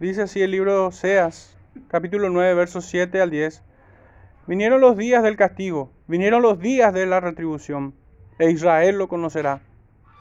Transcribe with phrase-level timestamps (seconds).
[0.00, 1.56] Dice así el libro de Oseas,
[1.88, 3.64] capítulo 9, versos 7 al 10.
[4.46, 7.94] Vinieron los días del castigo, vinieron los días de la retribución,
[8.38, 9.60] e Israel lo conocerá.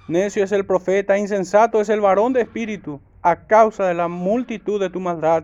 [0.08, 4.80] Necio es el profeta, insensato es el varón de espíritu, a causa de la multitud
[4.80, 5.44] de tu maldad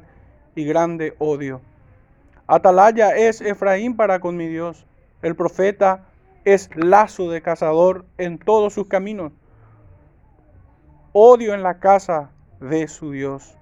[0.55, 1.61] y grande odio.
[2.47, 4.87] Atalaya es Efraín para con mi Dios.
[5.21, 6.07] El profeta
[6.43, 9.31] es lazo de cazador en todos sus caminos.
[11.11, 13.55] Odio en la casa de su Dios.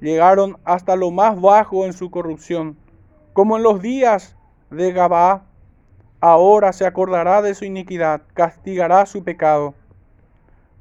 [0.00, 2.76] Llegaron hasta lo más bajo en su corrupción,
[3.32, 4.36] como en los días
[4.70, 5.44] de Gabá.
[6.20, 9.74] Ahora se acordará de su iniquidad, castigará su pecado.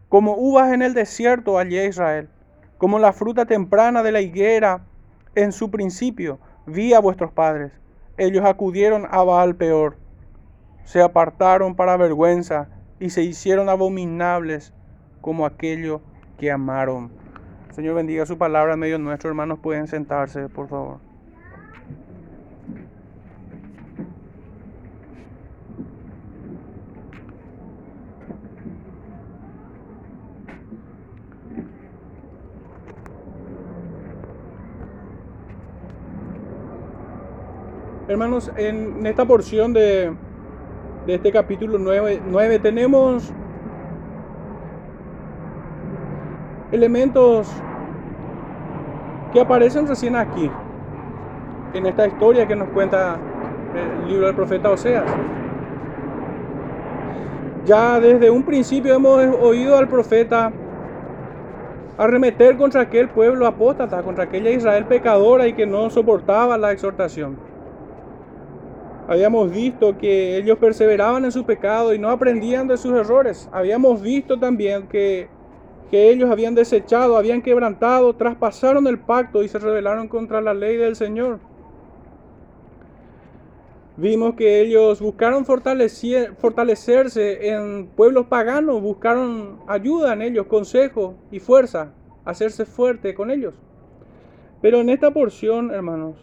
[0.09, 2.29] Como uvas en el desierto hallé Israel,
[2.77, 4.81] como la fruta temprana de la higuera
[5.35, 7.71] en su principio vi a vuestros padres.
[8.17, 9.97] Ellos acudieron a Baal peor,
[10.83, 12.69] se apartaron para vergüenza
[12.99, 14.73] y se hicieron abominables
[15.21, 16.01] como aquello
[16.37, 17.24] que amaron.
[17.75, 20.99] Señor bendiga su palabra en medio nuestro, hermanos pueden sentarse, por favor.
[38.07, 40.15] Hermanos, en esta porción de,
[41.07, 43.33] este capítulo 9, 9 tenemos
[46.71, 47.49] elementos
[49.35, 50.49] que aparecen recién aquí,
[51.73, 53.17] en esta historia que nos cuenta
[53.75, 55.03] el libro del profeta Oseas.
[57.65, 60.53] Ya desde un principio hemos oído al profeta
[61.97, 67.35] arremeter contra aquel pueblo apóstata, contra aquella Israel pecadora y que no soportaba la exhortación.
[69.09, 73.49] Habíamos visto que ellos perseveraban en su pecado y no aprendían de sus errores.
[73.51, 75.27] Habíamos visto también que,
[75.89, 80.77] que ellos habían desechado, habían quebrantado, traspasaron el pacto y se rebelaron contra la ley
[80.77, 81.39] del Señor.
[83.97, 91.93] Vimos que ellos buscaron fortalecerse en pueblos paganos, buscaron ayuda en ellos, consejo y fuerza,
[92.25, 93.53] hacerse fuerte con ellos.
[94.61, 96.15] Pero en esta porción, hermanos,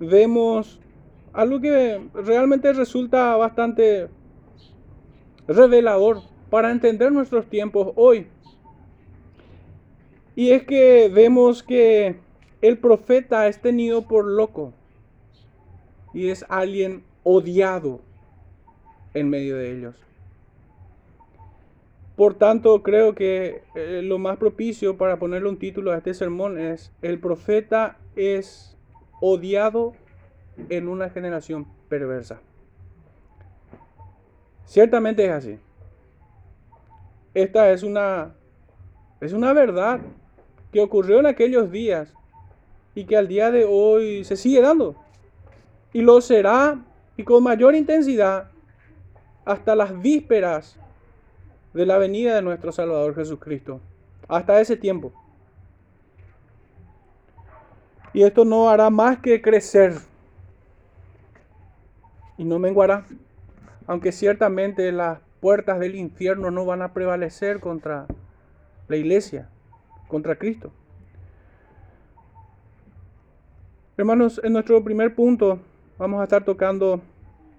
[0.00, 0.80] vemos
[1.32, 4.08] algo que realmente resulta bastante
[5.46, 6.22] revelador
[6.54, 8.28] para entender nuestros tiempos hoy.
[10.36, 12.14] Y es que vemos que
[12.62, 14.72] el profeta es tenido por loco
[16.12, 18.02] y es alguien odiado
[19.14, 19.96] en medio de ellos.
[22.14, 26.60] Por tanto, creo que eh, lo más propicio para ponerle un título a este sermón
[26.60, 28.78] es, el profeta es
[29.20, 29.94] odiado
[30.68, 32.40] en una generación perversa.
[34.66, 35.58] Ciertamente es así.
[37.34, 38.32] Esta es una,
[39.20, 40.00] es una verdad
[40.72, 42.14] que ocurrió en aquellos días
[42.94, 44.94] y que al día de hoy se sigue dando.
[45.92, 46.78] Y lo será
[47.16, 48.50] y con mayor intensidad
[49.44, 50.76] hasta las vísperas
[51.72, 53.80] de la venida de nuestro Salvador Jesucristo.
[54.28, 55.12] Hasta ese tiempo.
[58.12, 59.94] Y esto no hará más que crecer
[62.38, 63.04] y no menguará,
[63.86, 68.06] aunque ciertamente las puertas del infierno no van a prevalecer contra
[68.88, 69.50] la iglesia,
[70.08, 70.72] contra Cristo.
[73.98, 75.58] Hermanos, en nuestro primer punto
[75.98, 77.02] vamos a estar tocando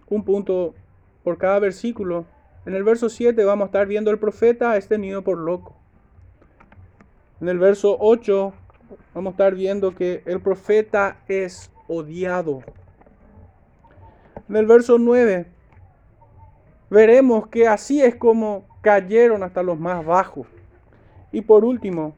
[0.10, 0.74] un punto
[1.24, 2.26] por cada versículo.
[2.66, 5.76] En el verso 7 vamos a estar viendo el profeta es tenido por loco.
[7.40, 8.52] En el verso 8
[9.14, 12.64] vamos a estar viendo que el profeta es odiado
[14.48, 15.48] en el verso 9,
[16.90, 20.48] veremos que así es como cayeron hasta los más bajos.
[21.32, 22.16] Y por último,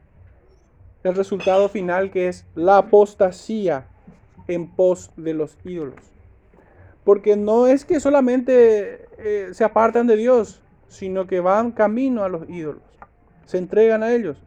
[1.02, 3.86] el resultado final que es la apostasía
[4.46, 6.00] en pos de los ídolos.
[7.04, 12.28] Porque no es que solamente eh, se apartan de Dios, sino que van camino a
[12.28, 12.82] los ídolos,
[13.46, 14.42] se entregan a ellos.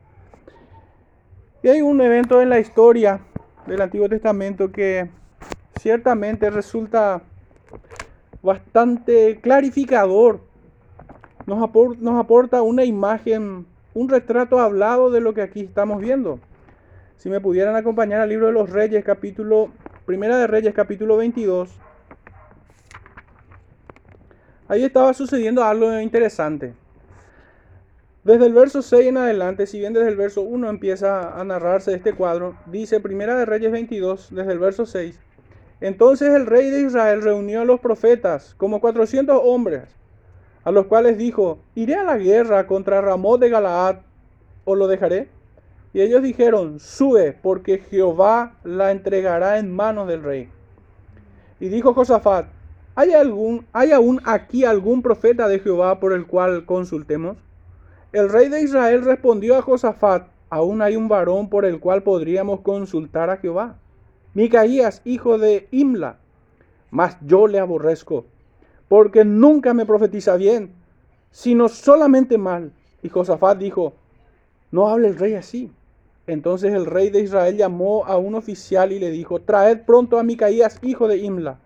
[1.64, 3.22] Y hay un evento en la historia
[3.68, 5.10] del Antiguo Testamento que
[5.80, 7.22] ciertamente resulta
[8.42, 10.42] bastante clarificador.
[11.46, 16.40] Nos, aporta, una imagen, un retrato hablado de lo que aquí estamos viendo.
[17.18, 19.70] Si me pudieran acompañar al libro de los Reyes, capítulo,
[20.06, 21.70] Primera de Reyes, capítulo 22.
[24.68, 26.74] Ahí estaba sucediendo algo interesante.
[28.24, 31.94] Desde el verso 6 en adelante, si bien desde el verso 1 empieza a narrarse
[31.94, 35.20] este cuadro, dice Primera de Reyes 22, desde el verso 6.
[35.82, 39.90] Entonces el rey de Israel reunió a los profetas, como cuatrocientos hombres,
[40.64, 43.98] a los cuales dijo, ¿iré a la guerra contra Ramón de Galaad
[44.64, 45.30] o lo dejaré?
[45.92, 50.50] Y ellos dijeron, sube, porque Jehová la entregará en manos del rey.
[51.60, 52.46] Y dijo Josafat,
[52.94, 53.10] ¿hay,
[53.74, 57.38] ¿hay aún aquí algún profeta de Jehová por el cual consultemos?
[58.14, 62.62] El rey de Israel respondió a Josafat, aún hay un varón por el cual podríamos
[62.62, 63.78] consultar a Jehová.
[64.34, 66.18] Micaías, hijo de Imla.
[66.90, 68.26] Mas yo le aborrezco,
[68.88, 70.74] porque nunca me profetiza bien,
[71.32, 72.72] sino solamente mal.
[73.04, 73.94] Y Josafat dijo,
[74.72, 75.72] no hable el rey así.
[76.28, 80.24] Entonces el rey de Israel llamó a un oficial y le dijo, traed pronto a
[80.24, 81.60] Micaías, hijo de Imla.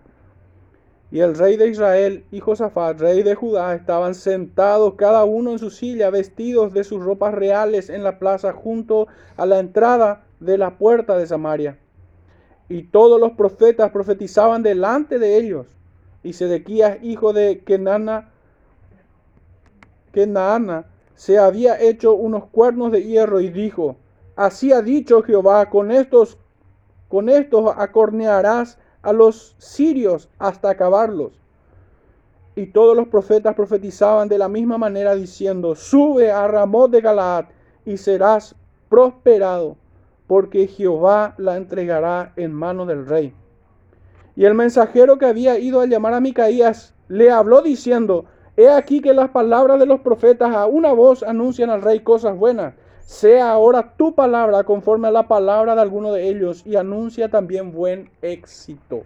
[1.12, 5.60] Y el rey de Israel y Josafat, rey de Judá, estaban sentados cada uno en
[5.60, 9.08] su silla, vestidos de sus ropas reales en la plaza junto
[9.38, 11.78] a la entrada de la puerta de Samaria.
[12.70, 15.68] Y todos los profetas profetizaban delante de ellos.
[16.24, 18.32] Y Sedequías, hijo de Kenana,
[20.12, 20.86] Kenaana,
[21.16, 23.98] se había hecho unos cuernos de hierro y dijo,
[24.36, 26.38] Así ha dicho Jehová, con estos,
[27.08, 31.40] con estos acornearás a los sirios hasta acabarlos.
[32.56, 37.46] Y todos los profetas profetizaban de la misma manera diciendo, sube a Ramón de Galaad
[37.86, 38.56] y serás
[38.90, 39.78] prosperado,
[40.28, 43.34] porque Jehová la entregará en mano del rey.
[44.36, 48.26] Y el mensajero que había ido a llamar a Micaías le habló diciendo,
[48.58, 52.38] He aquí que las palabras de los profetas a una voz anuncian al rey cosas
[52.38, 52.74] buenas
[53.06, 57.72] sea ahora tu palabra conforme a la palabra de alguno de ellos y anuncia también
[57.72, 59.04] buen éxito.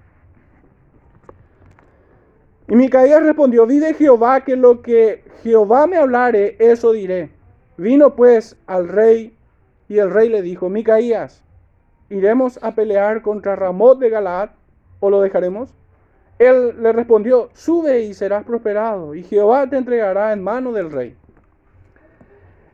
[2.68, 7.32] Y Micaías respondió, vi de Jehová que lo que Jehová me hablare, eso diré.
[7.78, 9.36] Vino pues al rey
[9.90, 11.44] y el rey le dijo, Micaías,
[12.10, 14.52] ¿iremos a pelear contra Ramot de Galaad
[15.00, 15.74] o lo dejaremos?
[16.38, 21.18] Él le respondió, sube y serás prosperado, y Jehová te entregará en mano del rey.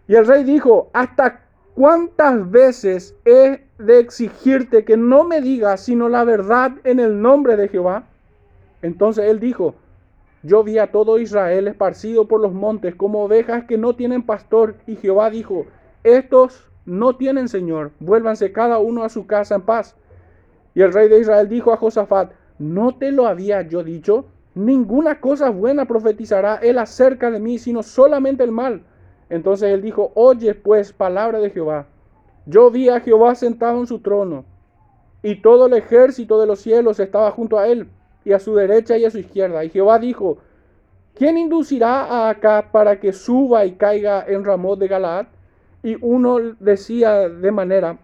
[0.07, 1.41] Y el rey dijo, ¿hasta
[1.73, 7.56] cuántas veces he de exigirte que no me digas sino la verdad en el nombre
[7.56, 8.03] de Jehová?
[8.81, 9.73] Entonces él dijo,
[10.44, 14.75] yo vi a todo Israel esparcido por los montes como ovejas que no tienen pastor.
[14.85, 15.65] Y Jehová dijo,
[16.03, 19.95] estos no tienen Señor, vuélvanse cada uno a su casa en paz.
[20.73, 24.25] Y el rey de Israel dijo a Josafat, ¿no te lo había yo dicho?
[24.53, 28.83] Ninguna cosa buena profetizará él acerca de mí, sino solamente el mal.
[29.29, 31.87] Entonces él dijo, oye pues palabra de Jehová.
[32.45, 34.45] Yo vi a Jehová sentado en su trono,
[35.23, 37.89] y todo el ejército de los cielos estaba junto a él,
[38.23, 39.63] y a su derecha y a su izquierda.
[39.65, 40.37] Y Jehová dijo,
[41.15, 45.25] ¿quién inducirá a acá para que suba y caiga en Ramón de Galaad?
[45.85, 47.99] Y uno decía de manera,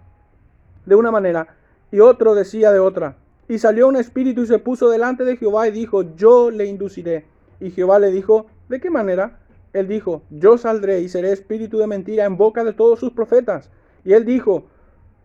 [0.86, 1.48] de una manera,
[1.92, 3.18] y otro decía de otra.
[3.48, 7.26] Y salió un espíritu y se puso delante de Jehová y dijo, yo le induciré.
[7.60, 9.40] Y Jehová le dijo, ¿de qué manera?
[9.74, 13.72] Él dijo, yo saldré y seré espíritu de mentira en boca de todos sus profetas.
[14.06, 14.66] Y él dijo,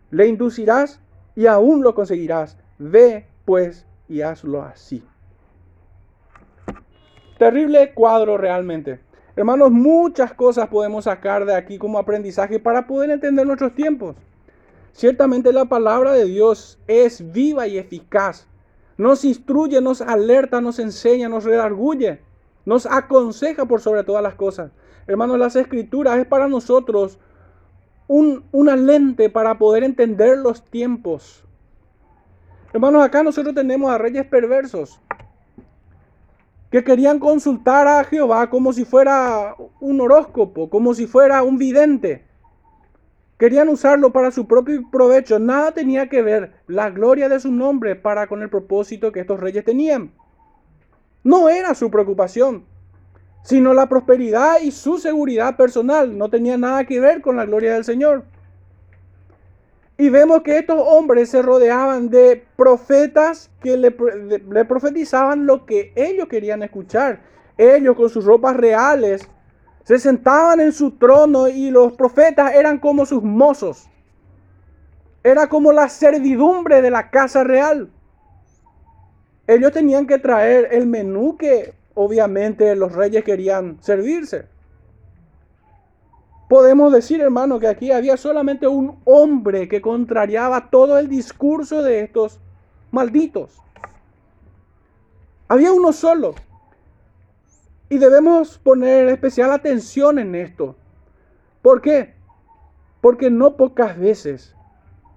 [0.09, 0.99] le inducirás
[1.35, 2.57] y aún lo conseguirás.
[2.79, 5.03] Ve pues y hazlo así.
[7.37, 9.05] Terrible cuadro realmente.
[9.37, 14.17] Hermanos, muchas cosas podemos sacar de aquí como aprendizaje para poder entender nuestros tiempos.
[14.91, 18.47] Ciertamente la palabra de Dios es viva y eficaz.
[18.97, 22.19] Nos instruye, nos alerta, nos enseña, nos redarguye
[22.67, 24.71] nos aconseja por sobre todas las cosas.
[25.07, 27.17] Hermanos, las escrituras es para nosotros
[28.09, 31.45] una lente para poder entender los tiempos.
[32.73, 34.99] Hermanos, acá nosotros tenemos a reyes perversos
[36.71, 42.25] que querían consultar a Jehová como si fuera un horóscopo, como si fuera un vidente.
[43.37, 45.39] Querían usarlo para su propio provecho.
[45.39, 49.39] Nada tenía que ver la gloria de su nombre para con el propósito que estos
[49.39, 50.11] reyes tenían.
[51.23, 52.65] No era su preocupación,
[53.43, 56.17] sino la prosperidad y su seguridad personal.
[56.17, 58.25] No tenía nada que ver con la gloria del Señor.
[59.97, 63.89] Y vemos que estos hombres se rodeaban de profetas que le,
[64.65, 67.21] profetizaban lo que ellos querían escuchar.
[67.57, 69.27] Ellos con sus ropas reales
[69.83, 73.89] se sentaban en su trono y los profetas eran como sus mozos.
[75.23, 77.89] Era como la servidumbre de la casa real.
[79.47, 84.45] Ellos tenían que traer el menú que obviamente los reyes querían servirse.
[86.47, 92.01] Podemos decir, hermano, que aquí había solamente un hombre que contrariaba todo el discurso de
[92.01, 92.39] estos
[92.91, 93.61] malditos.
[95.49, 96.35] Había uno solo.
[97.89, 100.75] Y debemos poner especial atención en esto.
[101.61, 102.15] ¿Por qué?
[103.01, 104.55] Porque no pocas veces,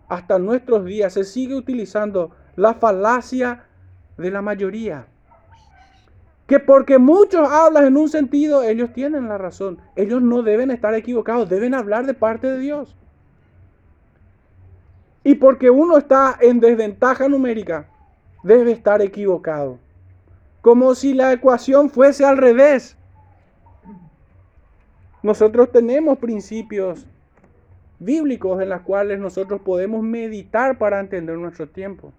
[0.09, 3.67] hasta nuestros días, se sigue utilizando la falacia
[4.17, 5.07] de la mayoría.
[6.51, 9.79] Que porque muchos hablan en un sentido, ellos tienen la razón.
[9.95, 12.97] Ellos no deben estar equivocados, deben hablar de parte de Dios.
[15.23, 17.87] Y porque uno está en desventaja numérica,
[18.43, 19.79] debe estar equivocado.
[20.61, 22.97] Como si la ecuación fuese al revés.
[25.23, 27.07] Nosotros tenemos principios
[28.01, 32.13] bíblicos en los cuales nosotros podemos meditar para entender nuestro tiempo.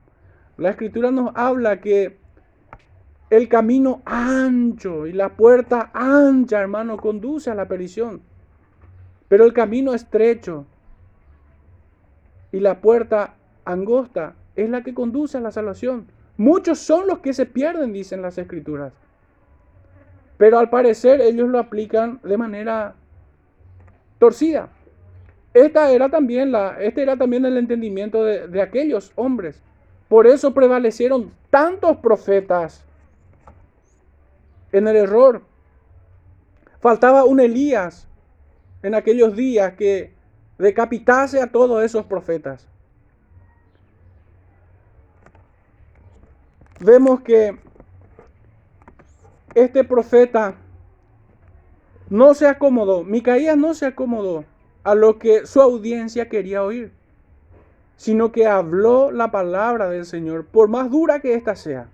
[0.55, 2.21] La escritura nos habla que
[3.31, 8.21] el camino ancho y la puerta ancha, hermano, conduce a la perdición.
[9.29, 10.65] Pero el camino estrecho
[12.51, 16.07] y la puerta angosta es la que conduce a la salvación.
[16.35, 18.91] Muchos son los que se pierden, dicen las escrituras.
[20.37, 22.95] Pero al parecer ellos lo aplican de manera
[24.19, 24.67] torcida.
[25.53, 29.63] Esta era también la, este era también el entendimiento de, de aquellos hombres.
[30.09, 32.83] Por eso prevalecieron tantos profetas
[34.71, 35.41] en el error.
[36.79, 38.07] Faltaba un Elías
[38.83, 40.13] en aquellos días que
[40.57, 42.67] decapitase a todos esos profetas.
[46.79, 47.59] Vemos que
[49.53, 50.55] este profeta
[52.09, 54.45] no se acomodó, Micaías no se acomodó
[54.83, 56.91] a lo que su audiencia quería oír,
[57.97, 61.87] sino que habló la palabra del Señor, por más dura que ésta sea.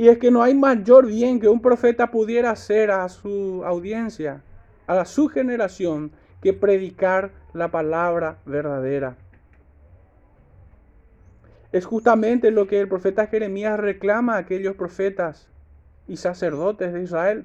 [0.00, 4.42] Y es que no hay mayor bien que un profeta pudiera hacer a su audiencia,
[4.86, 9.18] a su generación, que predicar la palabra verdadera.
[11.70, 15.50] Es justamente lo que el profeta Jeremías reclama a aquellos profetas
[16.08, 17.44] y sacerdotes de Israel.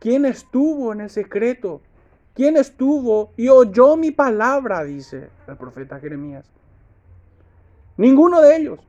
[0.00, 1.80] ¿Quién estuvo en el secreto?
[2.34, 4.82] ¿Quién estuvo y oyó mi palabra?
[4.82, 6.50] Dice el profeta Jeremías.
[7.96, 8.80] Ninguno de ellos,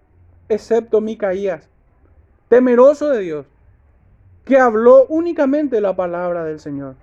[0.49, 1.69] excepto Micaías,
[2.49, 3.45] temeroso de Dios,
[4.45, 6.95] que habló únicamente la palabra del Señor.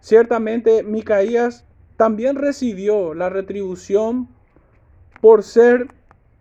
[0.00, 1.64] Ciertamente Micaías
[1.96, 4.28] también recibió la retribución
[5.20, 5.88] por ser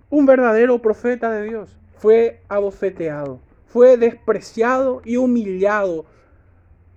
[0.09, 1.77] un verdadero profeta de Dios.
[1.97, 6.05] Fue abofeteado, fue despreciado y humillado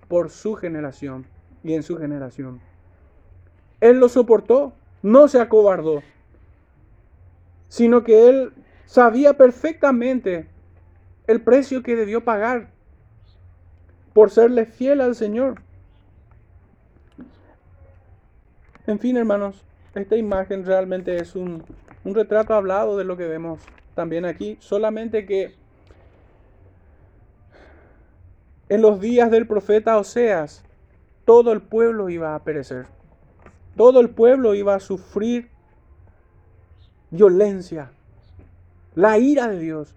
[0.07, 1.25] por su generación
[1.63, 2.59] y en su generación.
[3.79, 6.01] Él lo soportó, no se acobardó,
[7.69, 8.53] sino que él
[8.87, 10.47] sabía perfectamente
[11.27, 12.71] el precio que debió pagar
[14.13, 15.61] por serle fiel al Señor.
[18.87, 19.63] En fin, hermanos,
[19.93, 21.63] esta imagen realmente es un,
[22.03, 23.59] un retrato hablado de lo que vemos
[23.93, 25.53] también aquí, solamente que
[28.69, 30.63] en los días del profeta Oseas,
[31.25, 32.85] todo el pueblo iba a perecer.
[33.75, 35.49] Todo el pueblo iba a sufrir
[37.11, 37.91] violencia,
[38.97, 39.93] la ira de Dios.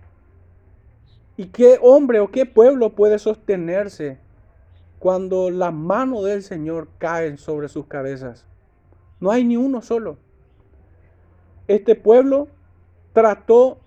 [1.39, 4.19] ¿Y qué hombre o qué pueblo puede sostenerse
[4.99, 8.45] cuando la mano del Señor cae sobre sus cabezas?
[9.19, 10.19] No hay ni uno solo.
[11.67, 12.49] Este pueblo
[13.15, 13.79] trató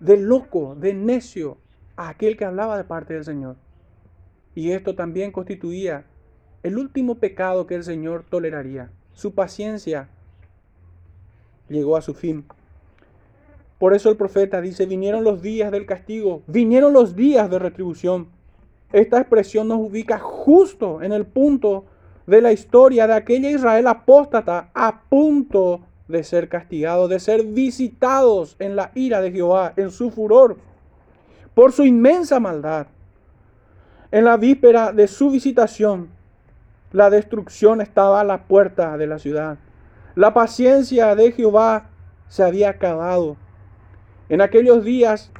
[0.00, 1.58] de loco, de necio
[1.96, 3.56] a aquel que hablaba de parte del Señor.
[4.54, 6.06] Y esto también constituía
[6.62, 8.90] el último pecado que el Señor toleraría.
[9.12, 10.08] Su paciencia
[11.68, 12.46] llegó a su fin.
[13.78, 18.28] Por eso el profeta dice, vinieron los días del castigo, vinieron los días de retribución.
[18.92, 21.84] Esta expresión nos ubica justo en el punto
[22.26, 28.56] de la historia de aquella Israel apóstata a punto de ser castigados, de ser visitados
[28.58, 30.56] en la ira de Jehová, en su furor,
[31.54, 32.86] por su inmensa maldad.
[34.10, 36.08] En la víspera de su visitación,
[36.92, 39.58] la destrucción estaba a la puerta de la ciudad.
[40.14, 41.90] La paciencia de Jehová
[42.28, 43.36] se había acabado.
[44.28, 45.30] En aquellos días,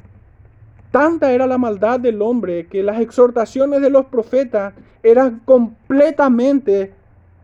[0.91, 6.93] tanta era la maldad del hombre que las exhortaciones de los profetas eran completamente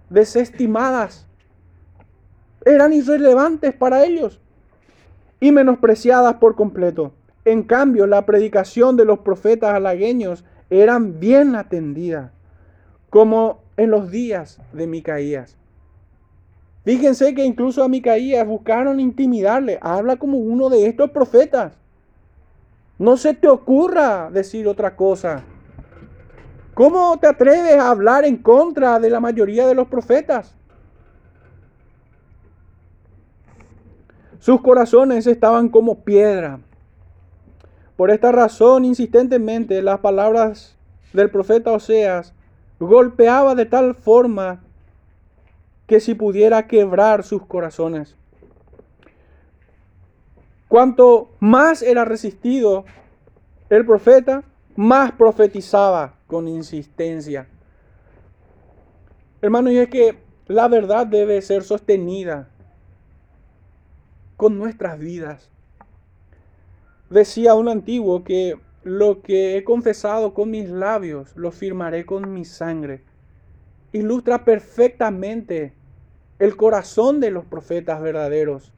[0.09, 1.27] desestimadas.
[2.65, 4.39] Eran irrelevantes para ellos
[5.39, 7.12] y menospreciadas por completo.
[7.43, 12.31] En cambio, la predicación de los profetas halagueños eran bien atendidas,
[13.09, 15.57] como en los días de Micaías.
[16.83, 19.79] Fíjense que incluso a Micaías buscaron intimidarle.
[19.81, 21.73] Habla como uno de estos profetas.
[22.99, 25.43] No se te ocurra decir otra cosa.
[26.73, 30.55] ¿Cómo te atreves a hablar en contra de la mayoría de los profetas?
[34.39, 36.59] Sus corazones estaban como piedra.
[37.95, 40.75] Por esta razón, insistentemente, las palabras
[41.13, 42.33] del profeta Oseas
[42.79, 44.61] golpeaba de tal forma
[45.87, 48.15] que si pudiera quebrar sus corazones.
[50.67, 52.85] Cuanto más era resistido
[53.69, 54.43] el profeta,
[54.75, 57.47] más profetizaba con insistencia.
[59.41, 62.49] Hermano, y es que la verdad debe ser sostenida
[64.37, 65.49] con nuestras vidas.
[67.09, 72.45] Decía un antiguo que lo que he confesado con mis labios lo firmaré con mi
[72.45, 73.03] sangre.
[73.93, 75.73] Ilustra perfectamente
[76.39, 78.73] el corazón de los profetas verdaderos.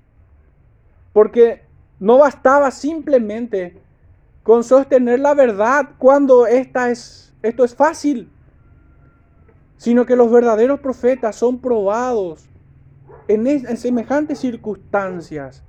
[1.13, 1.63] Porque
[1.99, 3.81] no bastaba simplemente
[4.43, 8.29] con sostener la verdad cuando esta es, esto es fácil,
[9.77, 12.45] sino que los verdaderos profetas son probados
[13.27, 15.63] en, en semejantes circunstancias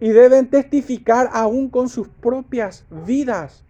[0.00, 3.64] y deben testificar aún con sus propias vidas.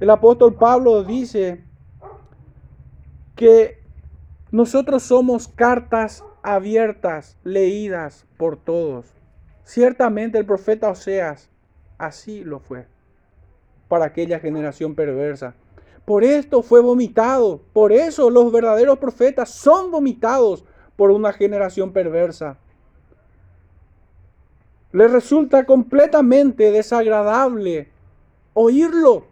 [0.00, 1.64] El apóstol Pablo dice
[3.38, 3.78] que
[4.50, 9.06] nosotros somos cartas abiertas, leídas por todos.
[9.62, 11.48] Ciertamente el profeta Oseas
[11.98, 12.86] así lo fue
[13.86, 15.54] para aquella generación perversa.
[16.04, 17.60] Por esto fue vomitado.
[17.72, 20.64] Por eso los verdaderos profetas son vomitados
[20.96, 22.58] por una generación perversa.
[24.90, 27.88] Le resulta completamente desagradable
[28.52, 29.26] oírlo.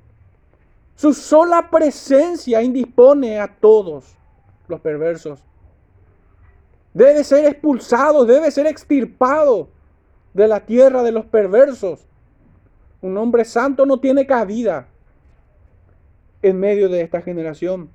[0.97, 4.17] Su sola presencia indispone a todos
[4.67, 5.45] los perversos.
[6.95, 9.69] Debe ser expulsado, debe ser extirpado
[10.33, 12.07] de la tierra de los perversos.
[13.03, 14.88] Un hombre santo no tiene cabida
[16.41, 17.91] en medio de esta generación.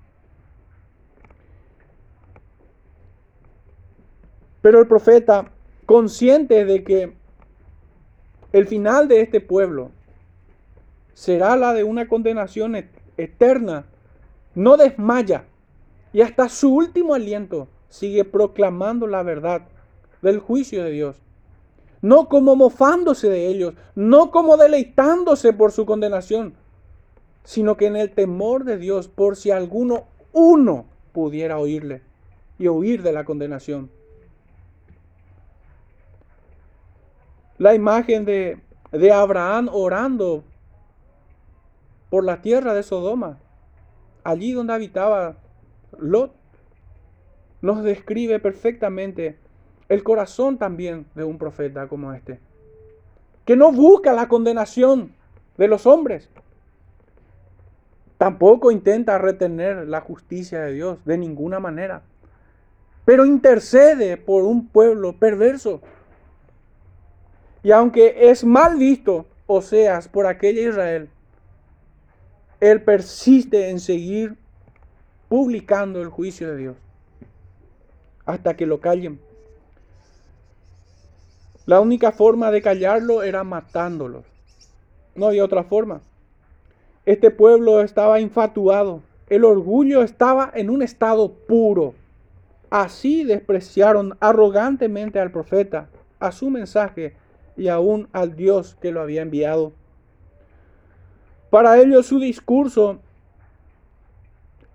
[4.62, 5.52] Pero el profeta,
[5.88, 7.16] consciente de que
[8.54, 9.90] el final de este pueblo
[11.22, 12.76] será la de una condenación
[13.16, 13.86] eterna,
[14.56, 15.44] no desmaya
[16.14, 19.62] y hasta su último aliento sigue proclamando la verdad
[20.24, 21.18] del juicio de Dios.
[22.02, 26.56] No como mofándose de ellos, no como deleitándose por su condenación,
[27.44, 32.02] sino que en el temor de Dios por si alguno, uno, pudiera oírle
[32.58, 33.92] y oír de la condenación.
[37.60, 38.58] La imagen de,
[38.92, 40.46] de Abraham orando
[42.12, 43.40] por la tierra de Sodoma,
[44.24, 45.38] allí donde habitaba
[45.98, 46.34] Lot,
[47.62, 49.40] nos describe perfectamente
[49.88, 52.40] el corazón también de un profeta como este,
[53.46, 55.14] que no busca la condenación
[55.58, 56.30] de los hombres,
[58.18, 62.02] tampoco intenta retener la justicia de Dios de ninguna manera,
[63.06, 65.82] pero intercede por un pueblo perverso.
[67.64, 71.10] Y aunque es mal visto Oseas por aquella Israel,
[72.62, 74.38] él persiste en seguir
[75.28, 76.78] publicando el juicio de Dios
[78.26, 79.20] hasta que lo callen.
[81.66, 84.26] La única forma de callarlo era matándolos.
[85.16, 86.02] No había otra forma.
[87.06, 89.02] Este pueblo estaba infatuado.
[89.28, 91.96] El orgullo estaba en un estado puro.
[92.70, 97.16] Así despreciaron arrogantemente al profeta, a su mensaje
[97.58, 99.74] y aún al Dios que lo había enviado.
[101.52, 103.00] Para ellos su discurso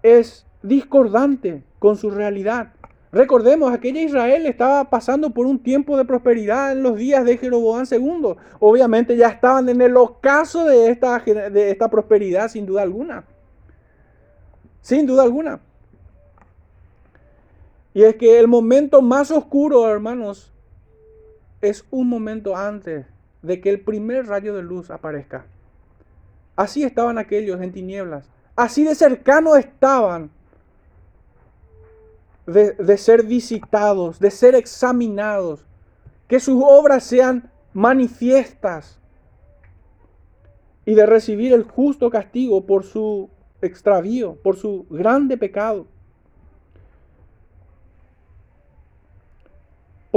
[0.03, 2.75] es discordante con su realidad.
[3.13, 7.87] Recordemos, aquella Israel estaba pasando por un tiempo de prosperidad en los días de Jeroboam
[7.91, 8.37] II.
[8.61, 13.25] Obviamente ya estaban en el ocaso de esta, de esta prosperidad, sin duda alguna.
[14.83, 15.61] Sin duda alguna.
[17.95, 20.53] Y es que el momento más oscuro, hermanos,
[21.63, 23.07] es un momento antes
[23.41, 25.47] de que el primer rayo de luz aparezca.
[26.57, 28.29] Así estaban aquellos en tinieblas.
[28.57, 30.31] Así de cercano estaban
[32.47, 35.67] de, ser visitados, de ser examinados,
[36.29, 38.99] que sus obras sean manifiestas
[40.85, 43.29] y de recibir el justo castigo por su
[43.61, 45.87] extravío, por su grande pecado.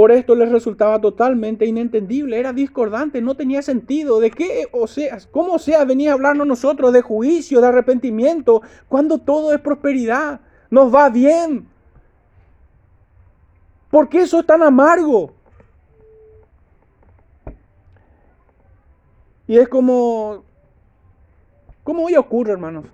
[0.00, 4.18] Por esto les resultaba totalmente inentendible, era discordante, no tenía sentido.
[4.18, 9.52] ¿De qué sea, ¿Cómo sea venía a hablarnos nosotros de juicio, de arrepentimiento, cuando todo
[9.52, 10.40] es prosperidad?
[10.70, 11.68] Nos va bien,
[13.90, 15.34] ¿Por qué eso es tan amargo?
[19.46, 20.44] Y es como,
[21.84, 22.86] ¿cómo hoy ocurre, hermanos?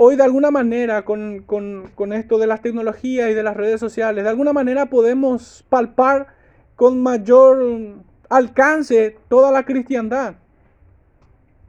[0.00, 4.22] Hoy de alguna manera, con, con, esto de las tecnologías y de las redes sociales,
[4.22, 6.28] de alguna manera podemos palpar
[6.76, 7.96] con mayor
[8.28, 10.36] alcance toda la cristiandad.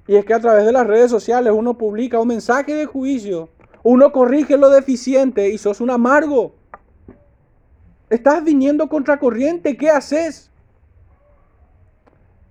[0.05, 3.49] Y es que a través de las redes sociales uno publica un mensaje de juicio,
[3.81, 6.53] uno corrige lo deficiente y sos un amargo.
[8.11, 10.51] Estás viniendo contra corriente, ¿qué haces?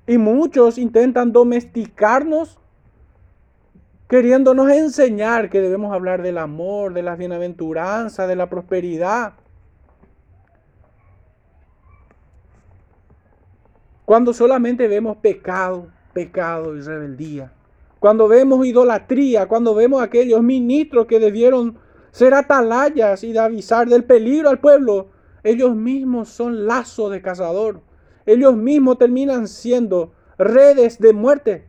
[0.08, 2.58] Y muchos intentan domesticarnos,
[4.08, 9.34] queriéndonos enseñar que debemos hablar del amor, de la bienaventuranza, de la prosperidad.
[14.06, 17.52] Cuando solamente vemos pecado, pecado y rebeldía.
[18.00, 21.78] Cuando vemos idolatría, cuando vemos aquellos ministros que debieron
[22.10, 25.08] ser atalayas y avisar del peligro al pueblo,
[25.42, 27.82] ellos mismos son lazo de cazador.
[28.24, 31.67] Ellos mismos terminan siendo redes de muerte.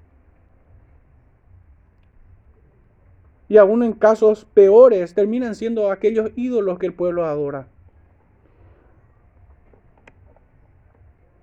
[3.49, 7.67] Y aún en casos peores, terminan siendo aquellos ídolos que el pueblo adora.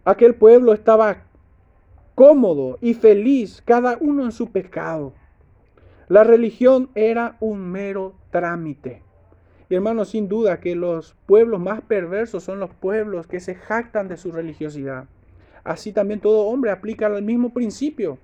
[0.05, 1.25] Aquel pueblo estaba
[2.15, 5.13] cómodo y feliz, cada uno en su pecado.
[6.09, 9.03] La religión era un mero trámite.
[9.69, 14.07] Y hermanos, sin duda que los pueblos más perversos son los pueblos que se jactan
[14.07, 15.07] de su religiosidad.
[15.65, 18.19] Así también todo hombre aplica el mismo principio.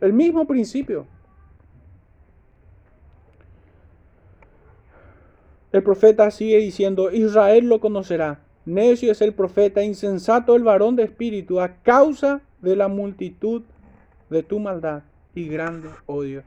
[0.00, 1.06] El mismo principio.
[5.72, 11.02] El profeta sigue diciendo, Israel lo conocerá Necio es el profeta, insensato el varón de
[11.02, 13.62] espíritu, a causa de la multitud
[14.30, 15.02] de tu maldad
[15.34, 16.44] y grande odio.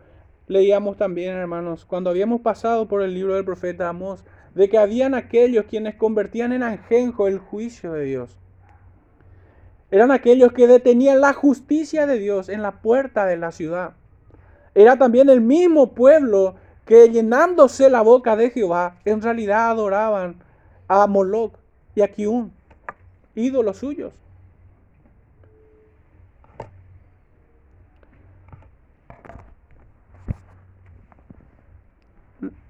[0.47, 5.13] Leíamos también, hermanos, cuando habíamos pasado por el libro del profeta Amós, de que habían
[5.13, 8.37] aquellos quienes convertían en anjenjo el juicio de Dios.
[9.91, 13.95] Eran aquellos que detenían la justicia de Dios en la puerta de la ciudad.
[14.73, 20.35] Era también el mismo pueblo que llenándose la boca de Jehová, en realidad adoraban
[20.87, 21.53] a Moloch,
[21.95, 22.51] y aquí un
[23.33, 24.13] ídolo suyos.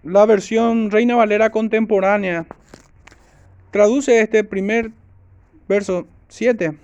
[0.04, 2.46] La versión Reina Valera contemporánea
[3.72, 4.92] traduce este primer
[5.68, 6.78] verso 7.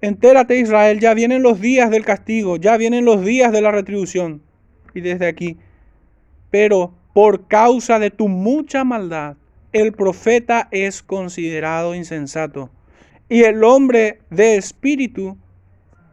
[0.00, 4.47] Entérate Israel, ya vienen los días del castigo, ya vienen los días de la retribución.
[4.94, 5.56] Y desde aquí,
[6.50, 9.36] pero por causa de tu mucha maldad,
[9.72, 12.70] el profeta es considerado insensato
[13.28, 15.36] y el hombre de espíritu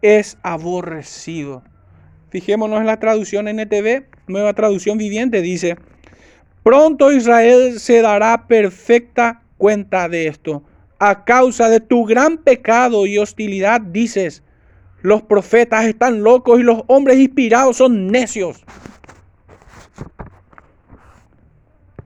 [0.02, 1.64] es aborrecido.
[2.30, 5.78] Fijémonos en la traducción NTV, nueva traducción viviente, dice,
[6.64, 10.64] pronto Israel se dará perfecta cuenta de esto.
[11.00, 14.44] A causa de tu gran pecado y hostilidad dices,
[15.06, 18.66] los profetas están locos y los hombres inspirados son necios.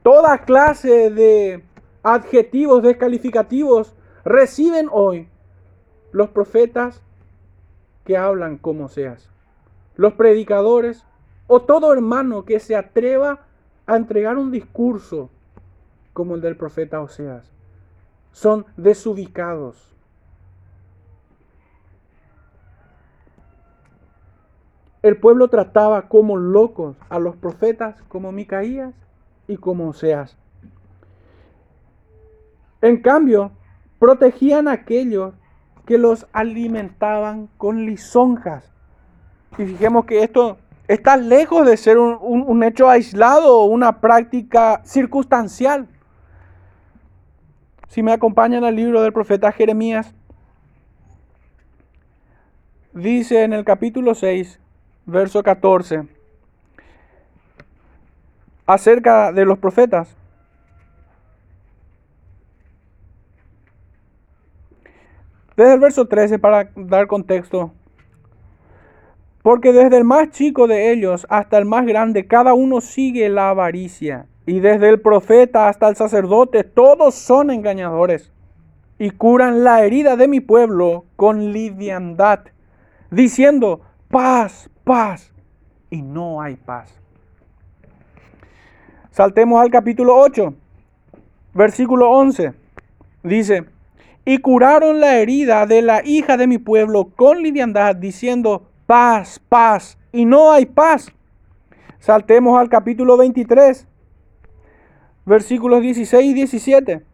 [0.04, 1.64] Toda clase de
[2.04, 5.30] adjetivos descalificativos reciben hoy
[6.12, 7.02] los profetas
[8.04, 9.30] que hablan como seas,
[9.96, 11.06] los predicadores
[11.48, 13.46] o todo hermano que se atreva
[13.88, 15.30] a entregar un discurso
[16.12, 17.50] como el del profeta Oseas.
[18.34, 19.96] Son desubicados.
[25.02, 28.94] El pueblo trataba como locos a los profetas como Micaías
[29.48, 30.38] y como seas.
[32.82, 33.52] En cambio,
[33.98, 35.34] protegían a aquellos
[35.86, 38.72] que los alimentaban con lisonjas.
[39.58, 40.58] Y fijemos que esto
[40.88, 45.88] está lejos de ser un, un hecho aislado o una práctica circunstancial.
[47.88, 50.14] Si me acompañan al libro del profeta Jeremías,
[52.94, 54.59] dice en el capítulo 6,
[55.10, 56.08] verso 14
[58.70, 60.16] acerca de los profetas.
[65.58, 67.74] Desde el verso 13 para dar contexto.
[69.42, 73.50] Porque desde el más chico de ellos hasta el más grande, cada uno sigue la
[73.50, 74.28] avaricia.
[74.46, 78.32] Y desde el profeta hasta el sacerdote, todos son engañadores.
[79.00, 82.42] Y curan la herida de mi pueblo con liviandad,
[83.10, 85.32] diciendo, paz, paz.
[85.92, 86.90] Y no hay paz.
[89.12, 90.52] Saltemos al capítulo 8,
[91.54, 92.54] versículo 11.
[93.22, 93.66] Dice,
[94.26, 99.96] y curaron la herida de la hija de mi pueblo con liviandad, diciendo, paz, paz,
[100.12, 101.12] y no hay paz.
[102.00, 103.88] Saltemos al capítulo 23,
[105.24, 107.06] versículos 16 y 17.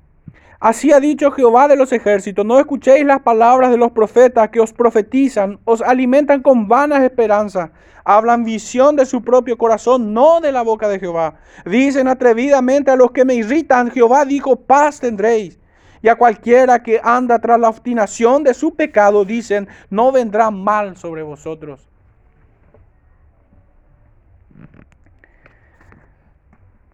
[0.59, 4.61] Así ha dicho Jehová de los ejércitos, no escuchéis las palabras de los profetas que
[4.61, 7.71] os profetizan, os alimentan con vanas esperanzas,
[8.05, 11.35] hablan visión de su propio corazón, no de la boca de Jehová.
[11.65, 15.59] Dicen atrevidamente a los que me irritan, Jehová dijo, paz tendréis.
[16.01, 20.95] Y a cualquiera que anda tras la obstinación de su pecado, dicen, no vendrá mal
[20.95, 21.89] sobre vosotros.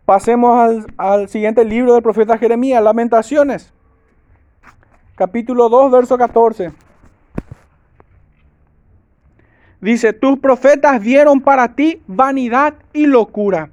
[0.06, 3.72] Pasemos al, siguiente libro del profeta Jeremías, Lamentaciones,
[5.16, 6.72] capítulo 2, verso 14.
[9.80, 13.70] Dice, tus profetas vieron para ti vanidad y locura,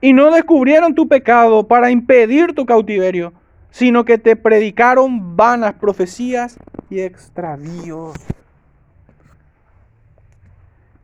[0.00, 3.32] y no descubrieron tu pecado para impedir tu cautiverio,
[3.70, 6.58] sino que te predicaron vanas profecías
[6.90, 8.16] y extravíos.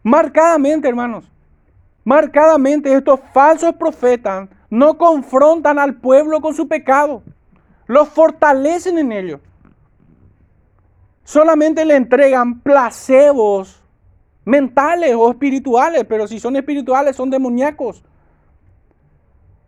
[0.02, 1.31] Marcadamente, hermanos,
[2.04, 7.22] marcadamente estos falsos profetas no confrontan al pueblo con su pecado,
[7.86, 9.40] los fortalecen en ello.
[11.24, 13.82] Solamente le entregan placebos
[14.44, 18.02] mentales o espirituales, pero si son espirituales son demoníacos.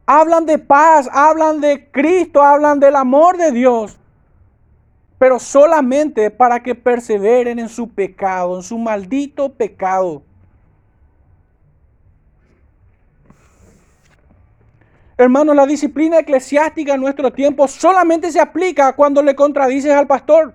[0.07, 3.99] Hablan de paz, hablan de Cristo, hablan del amor de Dios,
[5.19, 10.23] pero solamente para que perseveren en su pecado, en su maldito pecado.
[15.17, 20.55] Hermano, la disciplina eclesiástica en nuestro tiempo solamente se aplica cuando le contradices al pastor.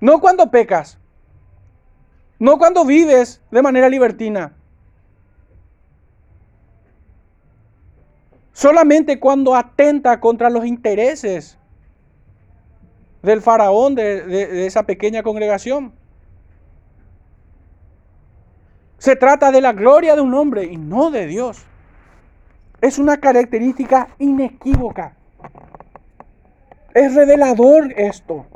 [0.00, 0.98] No cuando pecas.
[2.38, 4.54] No cuando vives de manera libertina.
[8.52, 11.58] Solamente cuando atenta contra los intereses
[13.22, 15.92] del faraón de, esa pequeña congregación.
[18.98, 21.64] Se trata de la gloria de un hombre y no de Dios.
[22.80, 25.16] Es una característica inequívoca.
[26.94, 28.46] Es revelador esto.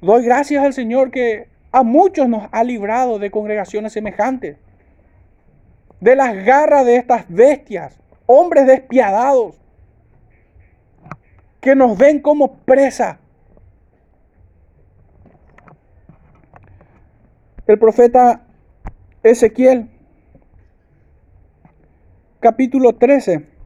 [0.00, 4.56] Doy gracias al Señor que a muchos nos ha librado de congregaciones semejantes,
[6.00, 9.58] de las garras de estas bestias, hombres despiadados,
[11.60, 13.18] que nos ven como presa.
[17.66, 18.42] El profeta
[19.22, 19.90] Ezequiel,
[22.40, 23.56] capítulo 13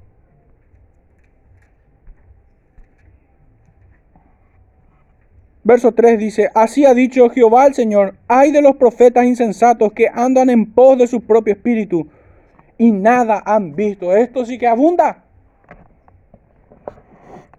[5.62, 10.08] Verso 3 dice, así ha dicho Jehová el Señor, hay de los profetas insensatos que
[10.12, 12.08] andan en pos de su propio espíritu
[12.78, 14.16] y nada han visto.
[14.16, 15.22] Esto sí que abunda.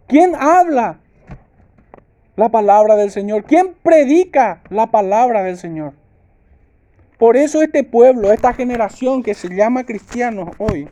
[0.07, 0.99] ¿Quién habla
[2.35, 3.43] la palabra del Señor?
[3.43, 5.93] ¿Quién predica la palabra del Señor?
[7.19, 10.89] Por eso este pueblo, esta generación que se llama cristianos hoy,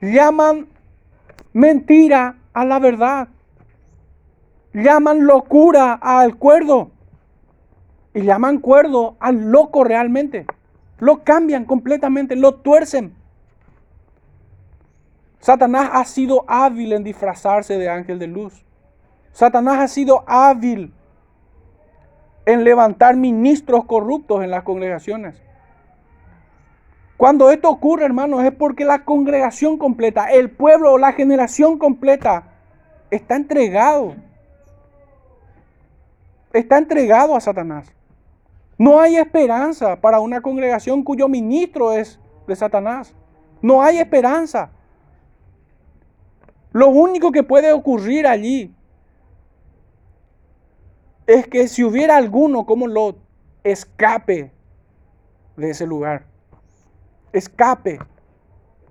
[0.00, 0.68] llaman
[1.52, 3.28] mentira a la verdad
[4.72, 6.90] llaman locura al cuerdo
[8.14, 10.46] y llaman cuerdo al loco realmente.
[10.98, 13.14] Lo cambian completamente, lo tuercen.
[15.40, 18.64] Satanás ha sido hábil en disfrazarse de ángel de luz.
[19.32, 20.92] Satanás ha sido hábil
[22.44, 25.40] en levantar ministros corruptos en las congregaciones.
[27.18, 32.44] Cuando esto ocurre, hermanos, es porque la congregación completa, el pueblo o la generación completa
[33.10, 34.14] está entregado
[36.52, 37.92] está entregado a Satanás.
[38.76, 43.14] No hay esperanza para una congregación cuyo ministro es de Satanás.
[43.60, 44.70] No hay esperanza.
[46.72, 48.72] Lo único que puede ocurrir allí
[51.26, 53.18] es que si hubiera alguno como Lot,
[53.64, 54.52] escape
[55.56, 56.24] de ese lugar.
[57.38, 57.98] Escape.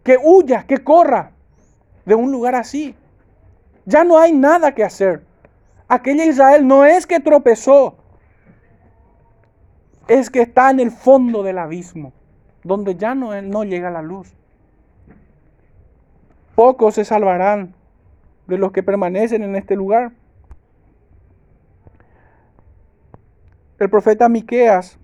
[0.03, 1.31] Que huya, que corra
[2.05, 2.95] de un lugar así.
[3.85, 5.27] Ya no hay nada que hacer
[5.87, 7.95] aquella Israel no es que tropezó,
[10.07, 12.13] es que está en el fondo del abismo,
[12.63, 14.33] donde ya no, no llega la luz.
[16.55, 17.75] Pocos se salvarán
[18.47, 20.11] de los que permanecen en este lugar.
[23.79, 24.97] El profeta Miqueas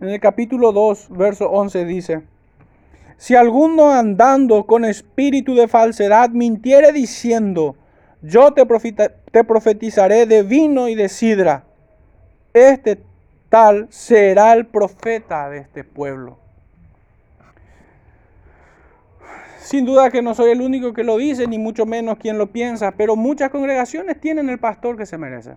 [0.00, 2.22] en el capítulo 2, verso 11 dice:
[3.16, 7.76] Si alguno andando con espíritu de falsedad mintiere diciendo,
[8.22, 8.66] yo te,
[9.30, 11.64] te profetizaré de vino y de sidra.
[12.52, 13.02] Este
[13.48, 16.38] tal será el profeta de este pueblo.
[19.58, 22.52] Sin duda que no soy el único que lo dice, ni mucho menos quien lo
[22.52, 25.56] piensa, pero muchas congregaciones tienen el pastor que se merece.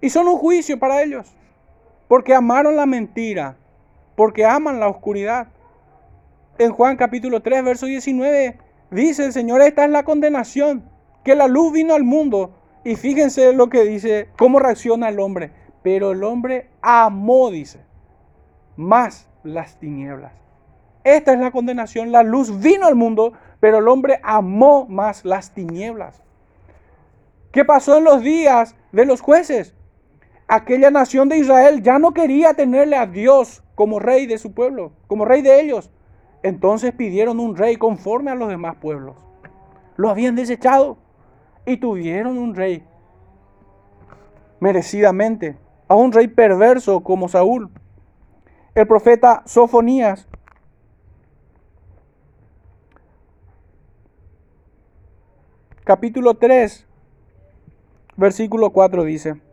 [0.00, 1.30] Y son un juicio para ellos,
[2.08, 3.56] porque amaron la mentira,
[4.16, 5.48] porque aman la oscuridad.
[6.58, 8.58] En Juan capítulo 3, verso 19,
[8.90, 10.88] dice el Señor, esta es la condenación,
[11.24, 12.54] que la luz vino al mundo.
[12.84, 15.50] Y fíjense lo que dice, cómo reacciona el hombre.
[15.82, 17.80] Pero el hombre amó, dice,
[18.76, 20.32] más las tinieblas.
[21.02, 22.12] Esta es la condenación.
[22.12, 26.22] La luz vino al mundo, pero el hombre amó más las tinieblas.
[27.52, 29.74] ¿Qué pasó en los días de los jueces?
[30.48, 34.92] aquella nación de Israel ya no quería tenerle a Dios como rey de su pueblo,
[35.06, 35.90] como rey de ellos.
[36.42, 39.16] Entonces pidieron un rey conforme a los demás pueblos.
[39.96, 40.98] Lo habían desechado
[41.66, 42.84] y tuvieron un rey
[44.60, 45.56] merecidamente,
[45.88, 47.70] a un rey perverso como Saúl.
[48.74, 50.26] El profeta Sofonías
[55.84, 56.86] capítulo 3
[58.16, 59.43] versículo 4 dice: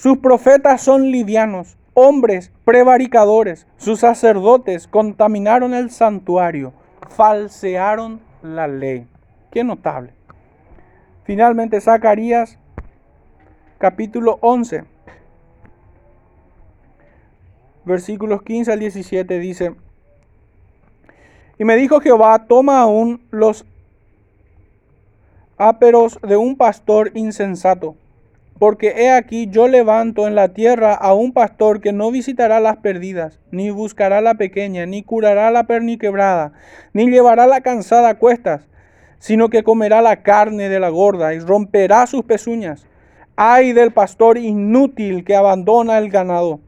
[0.00, 6.72] sus profetas son livianos, hombres prevaricadores, sus sacerdotes contaminaron el santuario,
[7.08, 9.08] falsearon la ley.
[9.50, 10.12] Qué notable.
[11.24, 12.60] Finalmente, Zacarías
[13.78, 14.84] capítulo 11,
[17.84, 19.74] versículos 15 al 17 dice,
[21.58, 23.66] y me dijo Jehová, toma aún los
[25.56, 27.96] áperos de un pastor insensato
[28.58, 32.78] porque he aquí yo levanto en la tierra a un pastor que no visitará las
[32.78, 36.52] perdidas, ni buscará la pequeña, ni curará la perniquebrada,
[36.92, 38.68] ni llevará la cansada a cuestas,
[39.20, 42.86] sino que comerá la carne de la gorda y romperá sus pezuñas.
[43.36, 46.60] Ay del pastor inútil que abandona el ganado.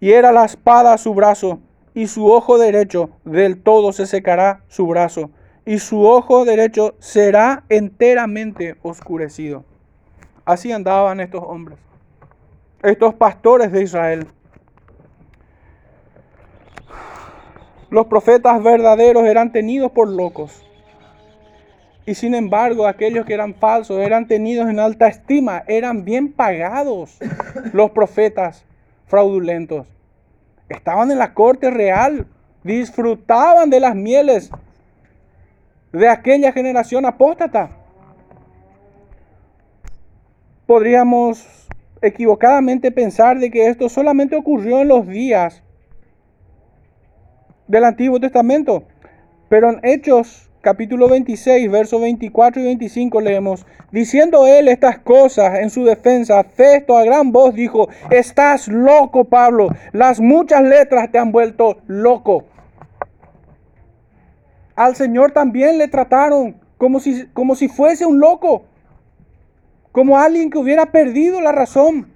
[0.00, 1.60] Y era la espada a su brazo,
[1.94, 5.30] y su ojo derecho del todo se secará su brazo,
[5.66, 9.64] y su ojo derecho será enteramente oscurecido.
[10.44, 11.78] Así andaban estos hombres,
[12.82, 14.26] estos pastores de Israel.
[17.88, 20.62] Los profetas verdaderos eran tenidos por locos.
[22.04, 27.16] Y sin embargo, aquellos que eran falsos eran tenidos en alta estima, eran bien pagados
[27.72, 28.66] los profetas
[29.06, 29.86] fraudulentos.
[30.68, 32.26] Estaban en la corte real,
[32.62, 34.50] disfrutaban de las mieles
[35.92, 37.83] de aquella generación apóstata
[40.66, 41.68] podríamos
[42.02, 45.62] equivocadamente pensar de que esto solamente ocurrió en los días
[47.66, 48.84] del Antiguo Testamento.
[49.48, 55.68] Pero en Hechos capítulo 26, versos 24 y 25 leemos, diciendo él estas cosas en
[55.68, 61.32] su defensa, Festo a gran voz dijo, estás loco Pablo, las muchas letras te han
[61.32, 62.44] vuelto loco.
[64.74, 68.64] Al Señor también le trataron como si, como si fuese un loco
[69.94, 72.12] como alguien que hubiera perdido la razón.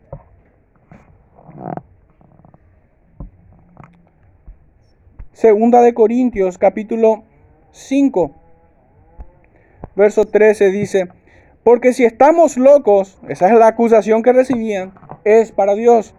[5.32, 7.22] Segunda de Corintios capítulo
[7.70, 8.34] 5,
[9.94, 11.08] verso 13 dice,
[11.62, 16.16] porque si estamos locos, esa es la acusación que recibían, es para Dios.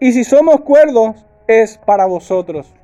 [0.00, 2.74] Y si somos cuerdos, es para vosotros.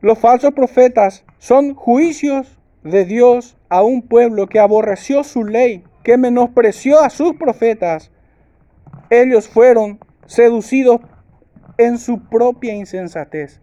[0.00, 6.16] Los falsos profetas son juicios de Dios a un pueblo que aborreció su ley, que
[6.16, 8.10] menospreció a sus profetas,
[9.10, 11.00] ellos fueron seducidos
[11.78, 13.60] en su propia insensatez.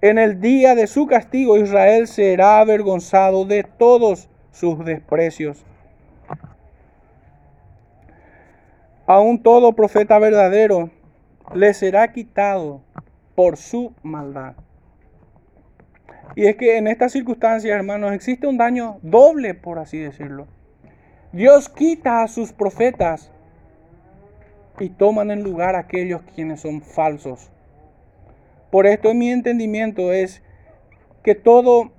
[0.00, 5.64] En el día de su castigo Israel será avergonzado de todos sus desprecios.
[9.06, 10.90] Aún todo profeta verdadero
[11.54, 12.80] le será quitado
[13.34, 14.54] por su maldad.
[16.36, 20.46] Y es que en estas circunstancias, hermanos, existe un daño doble, por así decirlo.
[21.32, 23.30] Dios quita a sus profetas
[24.78, 27.50] y toman en lugar a aquellos quienes son falsos.
[28.70, 30.42] Por esto en mi entendimiento es
[31.22, 31.92] que todo,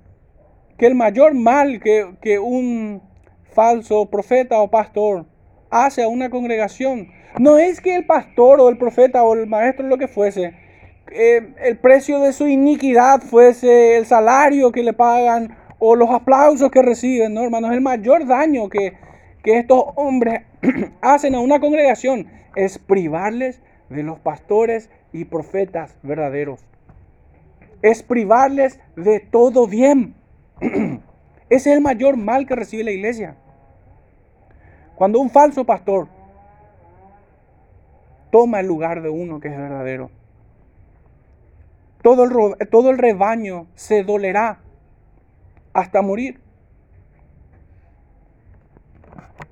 [0.78, 3.02] que el mayor mal que, que un
[3.52, 5.26] falso profeta o pastor
[5.70, 7.08] hace a una congregación,
[7.38, 10.54] no es que el pastor o el profeta o el maestro lo que fuese,
[11.12, 16.70] eh, el precio de su iniquidad fuese el salario que le pagan o los aplausos
[16.70, 17.72] que reciben, ¿no, hermanos?
[17.72, 18.94] El mayor daño que,
[19.42, 20.42] que estos hombres
[21.00, 26.64] hacen a una congregación es privarles de los pastores y profetas verdaderos.
[27.82, 30.14] Es privarles de todo bien.
[30.60, 33.36] Ese es el mayor mal que recibe la iglesia.
[34.96, 36.08] Cuando un falso pastor
[38.32, 40.10] toma el lugar de uno que es verdadero
[42.06, 44.60] todo el, todo el rebaño se dolerá
[45.72, 46.38] hasta morir.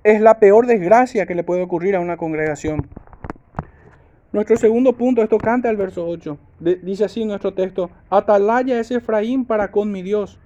[0.04, 2.86] Es la peor desgracia que le puede ocurrir a una congregación.
[4.30, 6.38] Nuestro segundo punto, esto canta el verso 8.
[6.60, 10.38] dice así nuestro texto, Atalaya es Efraín para con mi Dios.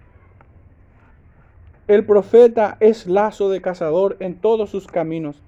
[1.89, 5.43] El profeta es lazo de cazador en todos sus caminos.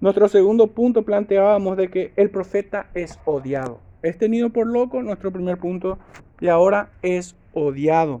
[0.00, 3.83] Nuestro segundo punto planteábamos de que el profeta es odiado.
[4.04, 5.98] Es tenido por loco, nuestro primer punto,
[6.38, 8.20] y ahora es odiado.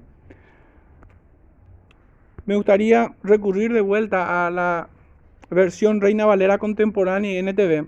[2.46, 4.88] Me gustaría recurrir de vuelta a la
[5.50, 7.86] versión Reina Valera contemporánea y NTV,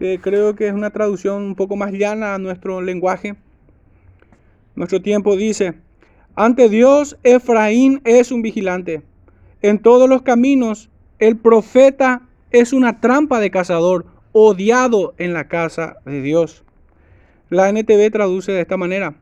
[0.00, 3.36] que creo que es una traducción un poco más llana a nuestro lenguaje.
[4.74, 5.74] Nuestro tiempo dice,
[6.34, 9.04] ante Dios Efraín es un vigilante.
[9.62, 15.98] En todos los caminos el profeta es una trampa de cazador odiado en la casa
[16.04, 16.64] de Dios.
[17.50, 19.14] La NTV traduce de esta manera.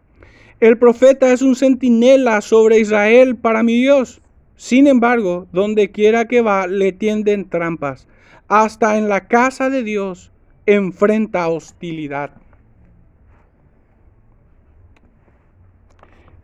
[0.58, 4.20] El profeta es un centinela sobre Israel para mi Dios.
[4.56, 8.08] Sin embargo, donde quiera que va, le tienden trampas.
[8.48, 10.32] Hasta en la casa de Dios
[10.64, 12.30] enfrenta hostilidad.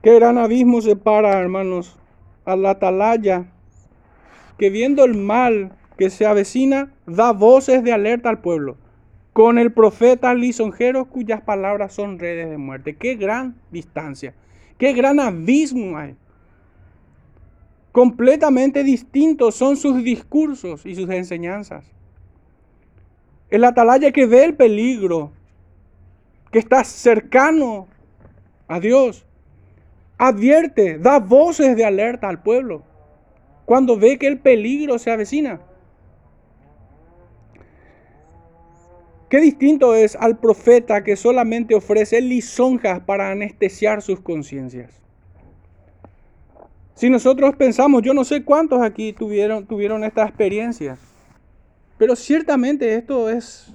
[0.02, 1.96] Qué gran abismo separa, hermanos,
[2.44, 3.46] a la atalaya,
[4.58, 8.76] que viendo el mal que se avecina, da voces de alerta al pueblo,
[9.32, 12.96] con el profeta lisonjero cuyas palabras son redes de muerte.
[12.96, 14.34] Qué gran distancia,
[14.78, 16.16] qué gran abismo hay.
[17.92, 21.84] Completamente distintos son sus discursos y sus enseñanzas.
[23.50, 25.32] El atalaya que ve el peligro,
[26.50, 27.86] que está cercano
[28.66, 29.26] a Dios,
[30.16, 32.82] advierte, da voces de alerta al pueblo
[33.64, 35.60] cuando ve que el peligro se avecina.
[39.32, 45.00] Qué distinto es al profeta que solamente ofrece lisonjas para anestesiar sus conciencias.
[46.92, 50.98] Si nosotros pensamos, yo no sé cuántos aquí tuvieron, esta experiencia,
[51.96, 53.72] pero ciertamente esto es,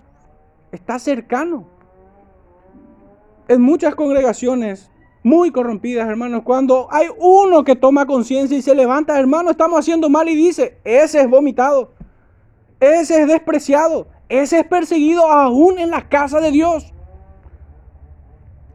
[0.71, 1.67] está cercano.
[3.47, 4.91] En muchas congregaciones
[5.23, 10.07] muy corrompidas, hermanos, cuando hay uno que toma conciencia y se levanta, hermano, estamos haciendo
[10.07, 11.93] mal y dice, ese es vomitado,
[12.79, 16.93] ese es despreciado, ese es perseguido aún en la casa de Dios.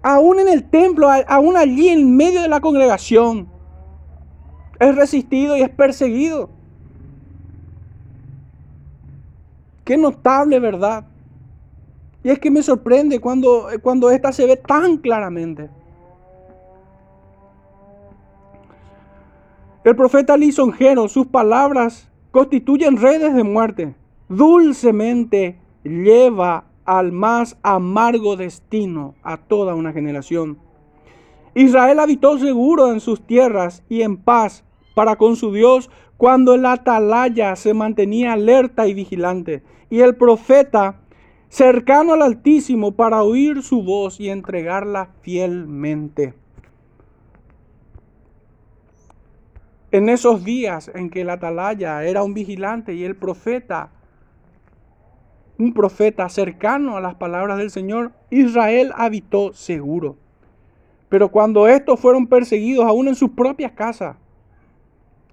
[0.03, 3.49] Aún en el templo, aún allí en medio de la congregación.
[4.81, 6.51] Es resistido y es perseguido.
[9.85, 11.05] Qué notable verdad.
[12.25, 15.69] Y es que me sorprende cuando, cuando esta se ve tan claramente.
[19.85, 23.95] El profeta lisonjero, sus palabras constituyen redes de muerte
[24.33, 30.59] dulcemente lleva al más amargo destino a toda una generación.
[31.55, 34.65] Israel habitó seguro en sus tierras y en paz
[34.95, 41.01] para con su Dios cuando el atalaya se mantenía alerta y vigilante y el profeta
[41.49, 46.35] cercano al Altísimo para oír su voz y entregarla fielmente.
[49.91, 53.91] En esos días en que el atalaya era un vigilante y el profeta
[55.63, 60.17] un profeta cercano a las palabras del Señor, Israel habitó seguro.
[61.09, 64.17] Pero cuando estos fueron perseguidos aún en sus propias casas,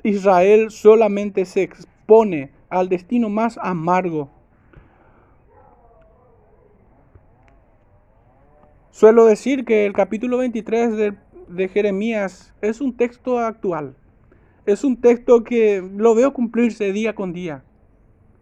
[0.04, 4.30] Israel solamente se expone al destino más amargo.
[8.92, 11.14] Suelo decir que el capítulo 23 de,
[11.48, 13.96] de Jeremías es un texto actual.
[14.68, 17.64] Es un texto que lo veo cumplirse día con día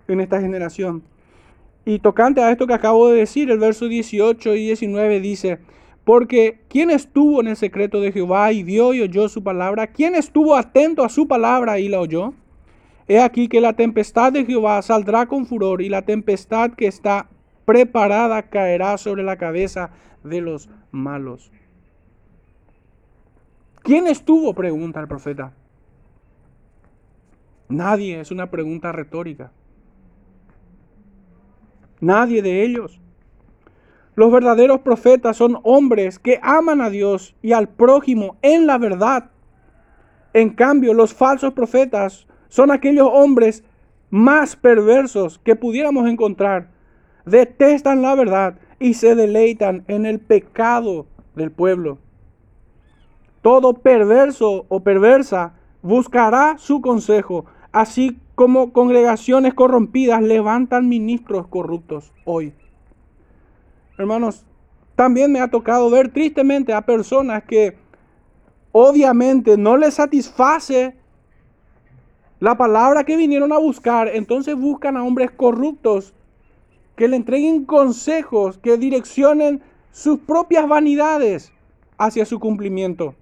[0.09, 1.03] en esta generación.
[1.87, 5.59] Y tocante a esto que acabo de decir, el verso 18 y 19 dice,
[6.03, 9.87] porque ¿quién estuvo en el secreto de Jehová y vio y oyó su palabra?
[9.87, 12.33] ¿Quién estuvo atento a su palabra y la oyó?
[13.07, 17.29] He aquí que la tempestad de Jehová saldrá con furor y la tempestad que está
[17.63, 19.91] preparada caerá sobre la cabeza
[20.25, 21.53] de los malos.
[23.81, 24.53] ¿Quién estuvo?
[24.53, 25.53] pregunta el profeta.
[27.69, 29.53] Nadie, es una pregunta retórica.
[31.99, 32.99] Nadie de ellos.
[34.15, 39.29] Los verdaderos profetas son hombres que aman a Dios y al prójimo en la verdad.
[40.33, 43.63] En cambio, los falsos profetas son aquellos hombres
[44.09, 46.69] más perversos que pudiéramos encontrar.
[47.25, 51.99] Detestan la verdad y se deleitan en el pecado del pueblo.
[53.41, 62.53] Todo perverso o perversa buscará su consejo, así como congregaciones corrompidas levantan ministros corruptos hoy.
[63.97, 64.45] Hermanos,
[64.95, 67.75] también me ha tocado ver tristemente a personas que
[68.71, 70.95] obviamente no les satisface
[72.39, 76.13] la palabra que vinieron a buscar, entonces buscan a hombres corruptos
[76.95, 81.51] que le entreguen consejos, que direccionen sus propias vanidades
[81.97, 83.15] hacia su cumplimiento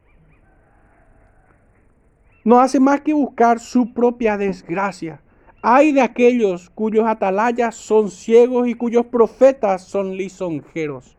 [2.45, 5.19] no hace más que buscar su propia desgracia.
[5.63, 11.17] Hay de aquellos cuyos atalayas son ciegos y cuyos profetas son lisonjeros.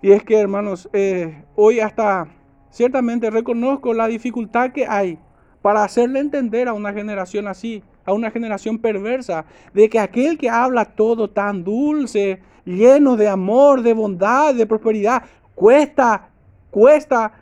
[0.00, 2.28] Y es que, hermanos, eh, hoy hasta
[2.70, 5.18] ciertamente reconozco la dificultad que hay
[5.60, 10.48] para hacerle entender a una generación así, a una generación perversa, de que aquel que
[10.48, 15.24] habla todo tan dulce, lleno de amor, de bondad, de prosperidad,
[15.56, 16.28] cuesta,
[16.70, 17.32] cuesta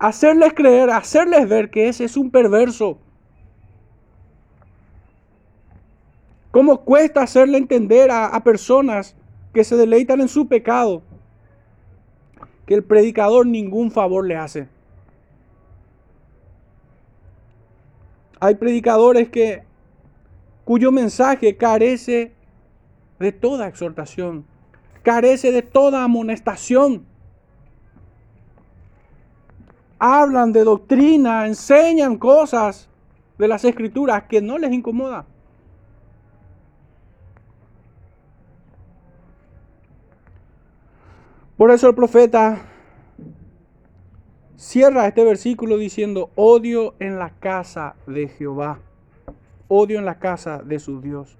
[0.00, 2.98] hacerles creer, hacerles ver que ese es un perverso.
[6.50, 9.14] ¿Cómo cuesta hacerle entender a, personas
[9.54, 11.02] que se deleitan en su pecado?
[12.66, 14.68] que el predicador ningún favor le hace.
[18.38, 19.64] Hay predicadores que
[20.64, 22.32] cuyo mensaje carece
[23.18, 24.46] de toda exhortación,
[25.02, 27.09] carece de toda amonestación.
[30.00, 32.88] Hablan de doctrina, enseñan cosas
[33.38, 35.26] de las escrituras que no les incomoda.
[41.58, 42.62] Por eso el profeta
[44.56, 48.78] cierra este versículo diciendo, odio en la casa de Jehová,
[49.68, 51.36] odio en la casa de su Dios.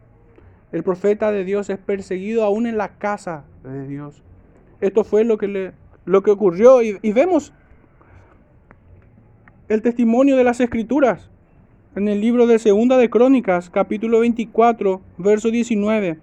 [0.73, 4.23] El profeta de Dios es perseguido aún en la casa de Dios.
[4.83, 5.73] Esto fue lo que, le,
[6.05, 7.55] lo que ocurrió y, y vemos
[9.71, 11.31] el testimonio de las escrituras
[11.95, 16.19] en el libro de Segunda de Crónicas, capítulo 24, verso 19.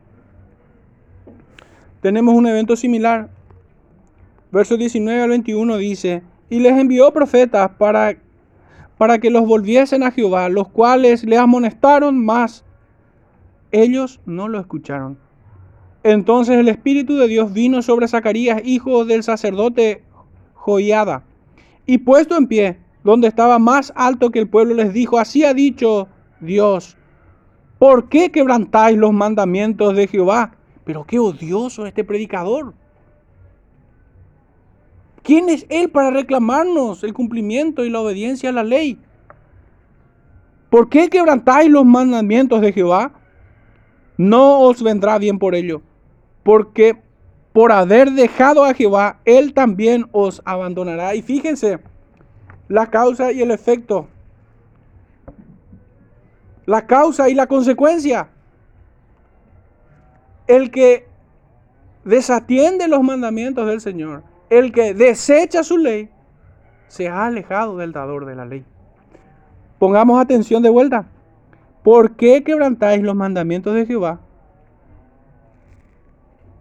[2.02, 3.30] Tenemos un evento similar.
[4.52, 8.18] Verso 19 al 21 dice, y les envió profetas para,
[8.98, 12.66] para que los volviesen a Jehová, los cuales le amonestaron, más
[13.72, 15.18] ellos no lo escucharon.
[16.04, 20.04] Entonces el Espíritu de Dios vino sobre Zacarías, hijo del sacerdote
[20.54, 21.24] Joiada,
[21.86, 25.54] y puesto en pie, donde estaba más alto que el pueblo, les dijo, así ha
[25.54, 26.08] dicho
[26.40, 26.98] Dios,
[27.80, 30.56] ¿por qué quebrantáis los mandamientos de Jehová?
[30.84, 32.74] Pero qué odioso este predicador.
[35.24, 38.98] ¿Quién es Él para reclamarnos el cumplimiento y la obediencia a la ley?
[40.70, 43.12] ¿Por qué quebrantáis los mandamientos de Jehová?
[44.18, 45.82] No os vendrá bien por ello,
[46.44, 47.02] porque
[47.54, 51.16] por haber dejado a Jehová, Él también os abandonará.
[51.16, 51.80] Y fíjense,
[52.68, 54.08] la causa y el efecto.
[56.66, 58.30] La causa y la consecuencia.
[60.48, 61.08] El que
[62.04, 66.10] desatiende los mandamientos del Señor el que desecha su ley
[66.88, 68.66] se ha alejado del dador de la ley.
[69.78, 71.06] Pongamos atención de vuelta.
[71.84, 74.20] ¿Por qué quebrantáis los mandamientos de Jehová?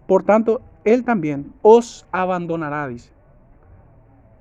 [0.07, 3.11] Por tanto, Él también os abandonará, dice.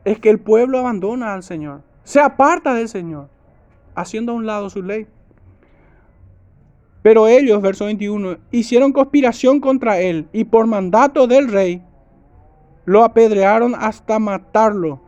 [0.06, 3.28] Es que el pueblo abandona al Señor, se aparta del Señor,
[3.95, 5.08] haciendo a un lado su ley.
[7.01, 11.84] Pero ellos, verso 21, hicieron conspiración contra Él y por mandato del rey
[12.86, 15.01] lo apedrearon hasta matarlo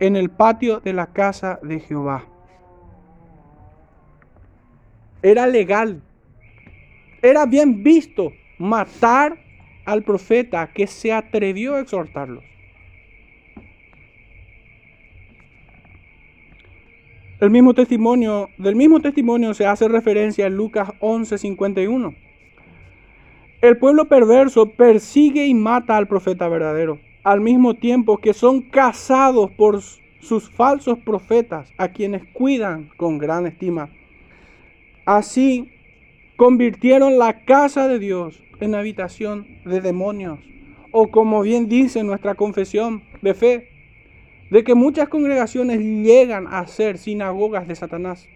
[0.00, 2.24] en el patio de la casa de Jehová.
[5.22, 6.02] Era legal,
[7.22, 9.38] era bien visto matar
[9.84, 12.44] al profeta que se atrevió a exhortarlos.
[17.40, 22.14] El mismo testimonio, del mismo testimonio se hace referencia en Lucas 11:51.
[23.62, 29.50] El pueblo perverso persigue y mata al profeta verdadero al mismo tiempo que son cazados
[29.50, 29.80] por
[30.20, 33.90] sus falsos profetas, a quienes cuidan con gran estima.
[35.04, 35.70] Así
[36.36, 40.38] convirtieron la casa de Dios en habitación de demonios,
[40.92, 43.68] o como bien dice nuestra confesión de fe,
[44.50, 48.26] de que muchas congregaciones llegan a ser sinagogas de Satanás.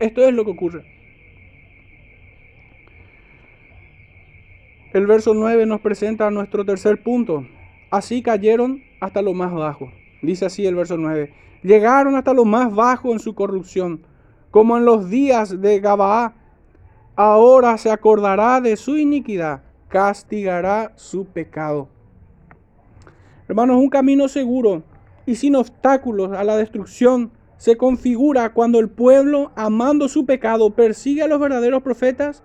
[0.00, 0.84] Esto es lo que ocurre.
[4.94, 7.46] El verso 9 nos presenta nuestro tercer punto.
[7.90, 9.92] Así cayeron hasta lo más bajo.
[10.22, 11.32] Dice así el verso 9.
[11.62, 14.06] Llegaron hasta lo más bajo en su corrupción,
[14.50, 16.34] como en los días de Gabaá.
[17.16, 21.88] Ahora se acordará de su iniquidad, castigará su pecado.
[23.48, 24.82] Hermanos, un camino seguro
[25.24, 31.22] y sin obstáculos a la destrucción se configura cuando el pueblo, amando su pecado, persigue
[31.22, 32.42] a los verdaderos profetas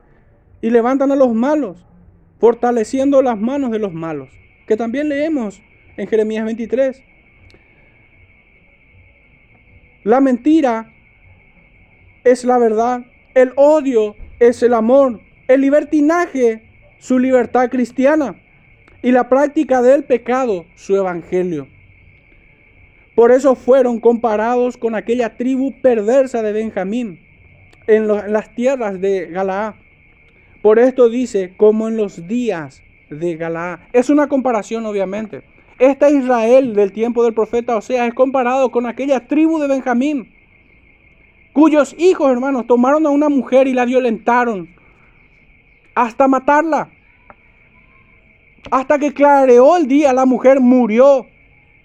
[0.62, 1.86] y levantan a los malos
[2.40, 4.30] fortaleciendo las manos de los malos,
[4.66, 5.62] que también leemos
[5.98, 7.02] en Jeremías 23.
[10.04, 10.92] La mentira
[12.24, 13.02] es la verdad,
[13.36, 18.43] el odio es el amor, el libertinaje su libertad cristiana
[19.04, 21.68] y la práctica del pecado su evangelio.
[23.16, 27.20] Por eso fueron comparados con aquella tribu perversa de Benjamín
[27.86, 29.76] en, las tierras de Galaad.
[30.64, 33.82] Por esto dice, como en los días de Galaad.
[33.92, 35.44] Es una comparación, obviamente.
[35.78, 40.34] Este Israel del tiempo del profeta Oseas es comparado con aquella tribu de Benjamín,
[41.52, 44.70] cuyos hijos, hermanos, tomaron a una mujer y la violentaron
[45.94, 46.90] hasta matarla.
[48.72, 51.26] Hasta que clareó el día, la mujer murió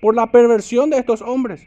[0.00, 1.66] por la perversión de estos hombres.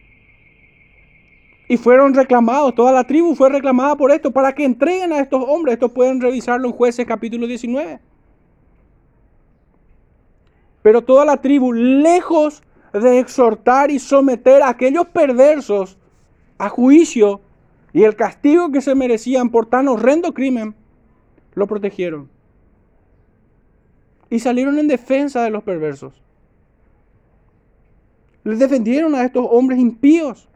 [1.67, 5.43] Y fueron reclamados, toda la tribu fue reclamada por esto, para que entreguen a estos
[5.47, 5.73] hombres.
[5.73, 7.99] Esto pueden revisarlo en jueces capítulo 19.
[10.81, 15.97] Pero toda la tribu, lejos de exhortar y someter a aquellos perversos
[16.57, 17.41] a juicio
[17.93, 20.75] y el castigo que se merecían por tan horrendo crimen,
[21.53, 22.29] lo protegieron.
[24.31, 26.19] Y salieron en defensa de los perversos.
[28.43, 30.49] Les defendieron a estos hombres impíos.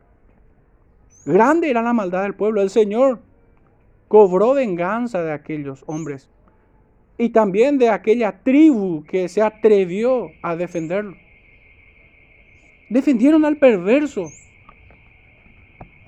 [1.26, 2.62] Grande era la maldad del pueblo.
[2.62, 3.22] El Señor
[4.08, 6.30] cobró venganza de aquellos hombres
[7.18, 11.16] y también de aquella tribu que se atrevió a defenderlo.
[12.90, 14.32] Defendieron al perverso.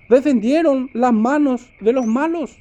[0.10, 2.58] Defendieron las manos de los malos.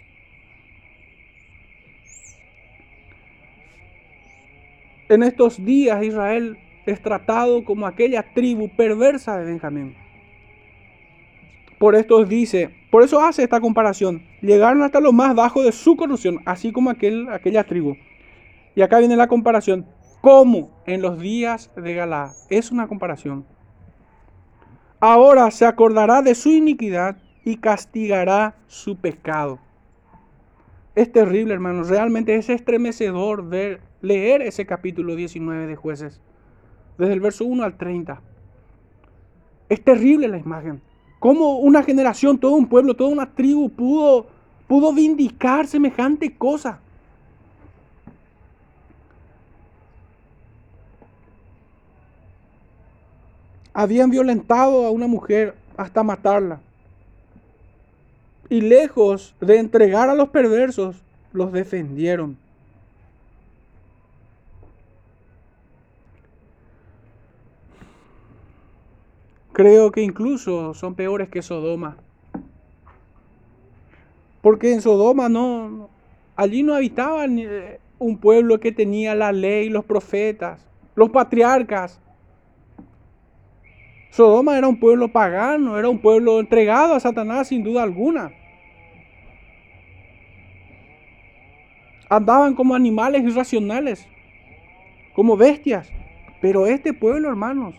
[5.09, 9.95] En estos días Israel es tratado como aquella tribu perversa de Benjamín.
[11.79, 14.23] Por esto dice, por eso hace esta comparación.
[14.41, 17.95] Llegaron hasta lo más bajo de su corrupción, así como aquel, aquella tribu.
[18.75, 19.87] Y acá viene la comparación.
[20.21, 22.33] Como en los días de Galá.
[22.49, 23.45] Es una comparación.
[24.99, 29.61] Ahora se acordará de su iniquidad y castigará su pecado.
[30.95, 31.89] Es terrible, hermanos.
[31.89, 36.21] Realmente es estremecedor ver, leer ese capítulo 19 de jueces.
[36.99, 38.21] Desde el verso 1 al 30.
[39.69, 40.81] Es terrible la imagen.
[41.19, 44.27] Cómo una generación, todo un pueblo, toda una tribu pudo,
[44.69, 46.79] pudo vindicar semejante cosa.
[53.75, 56.61] Habían violentado a una mujer hasta matarla.
[58.49, 60.97] Y lejos de entregar a los perversos,
[61.33, 62.39] los defendieron.
[69.57, 71.97] Creo que incluso son peores que Sodoma.
[74.43, 75.89] Porque en Sodoma no,
[76.37, 81.99] allí no habitaba eh, un pueblo que tenía la ley, los profetas, los patriarcas.
[84.11, 88.33] Sodoma era un pueblo pagano, era un pueblo entregado a Satanás sin duda alguna.
[92.11, 94.07] Andaban como animales irracionales,
[95.15, 95.91] como bestias.
[96.43, 97.75] Pero este pueblo, hermanos,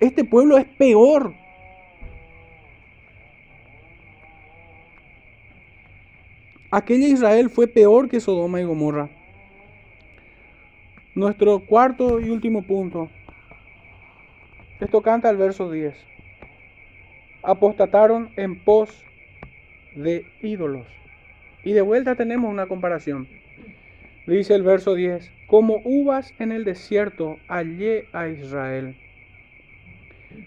[0.00, 1.34] este pueblo es peor.
[6.70, 9.10] Aquella Israel fue peor que Sodoma y Gomorra.
[11.14, 13.10] Nuestro cuarto y último punto.
[14.80, 15.94] Esto canta el verso 10.
[17.42, 19.04] Apostataron en pos
[19.96, 20.86] de ídolos.
[21.64, 23.28] Y de vuelta tenemos una comparación.
[24.26, 28.96] Dice el verso 10, como uvas en el desierto hallé a Israel.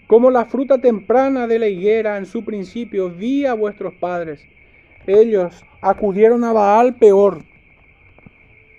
[0.06, 4.40] Como la fruta temprana de la higuera en su principio vi a vuestros padres.
[5.06, 7.44] Ellos acudieron a Baal peor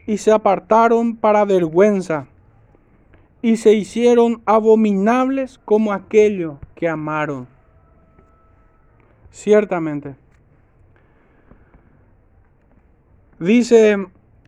[0.07, 2.27] y se apartaron para vergüenza
[3.41, 7.47] y se hicieron abominables como aquello que amaron.
[9.29, 10.15] Ciertamente.
[13.39, 13.97] Dice,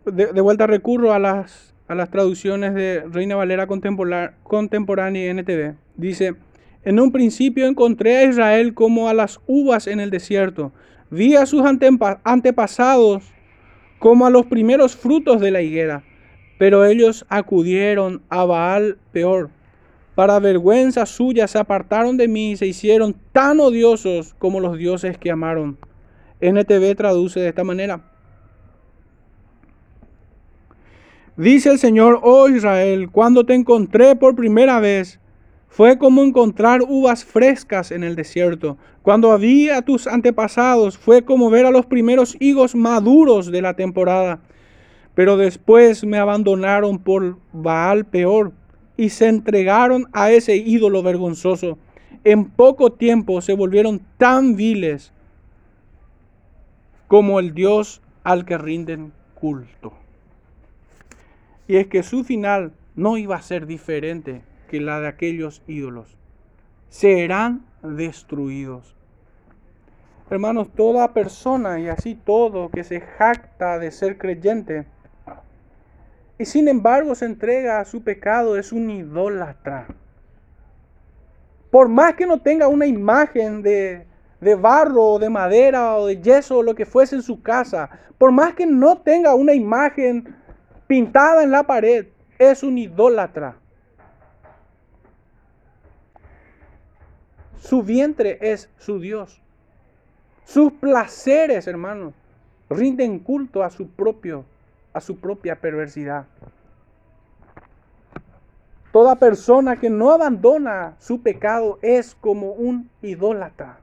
[0.05, 5.75] de, vuelta recurro a las, a las traducciones de Reina Valera contemporánea y NTV.
[5.95, 6.35] Dice,
[6.87, 10.71] en un principio encontré a Israel como a las uvas en el desierto.
[11.09, 11.61] Vi a sus
[12.23, 13.25] antepasados
[13.99, 16.05] como a los primeros frutos de la higuera.
[16.57, 19.49] Pero ellos acudieron a Baal peor.
[20.15, 25.17] Para vergüenza suya se apartaron de mí y se hicieron tan odiosos como los dioses
[25.17, 25.77] que amaron.
[26.39, 27.99] NTV traduce de esta manera.
[31.35, 35.19] Dice el Señor, oh Israel, cuando te encontré por primera vez,
[35.67, 38.77] fue como encontrar uvas frescas en el desierto.
[39.01, 43.75] Cuando había a tus antepasados, fue como ver a los primeros higos maduros de la
[43.75, 44.39] temporada.
[45.13, 48.53] Pero después me abandonaron por Baal peor
[48.95, 51.77] y se entregaron a ese ídolo vergonzoso.
[52.23, 55.13] En poco tiempo se volvieron tan viles
[57.07, 59.93] como el Dios al que rinden culto.
[61.67, 66.17] Y es que su final no iba a ser diferente que la de aquellos ídolos.
[66.89, 68.95] Serán destruidos.
[70.29, 74.85] Hermanos, toda persona y así todo que se jacta de ser creyente
[76.39, 79.87] y sin embargo se entrega a su pecado es un idólatra.
[81.71, 84.05] Por más que no tenga una imagen de,
[84.39, 87.89] de barro o de madera o de yeso o lo que fuese en su casa,
[88.17, 90.35] por más que no tenga una imagen
[90.85, 92.07] pintada en la pared,
[92.37, 93.57] es un idólatra.
[97.59, 99.41] Su vientre es su Dios.
[100.45, 102.13] Sus placeres, hermanos,
[102.69, 104.45] rinden culto a su propio
[104.97, 106.25] a su propia perversidad.
[108.91, 113.77] Toda persona que no abandona su pecado es como un idólatra.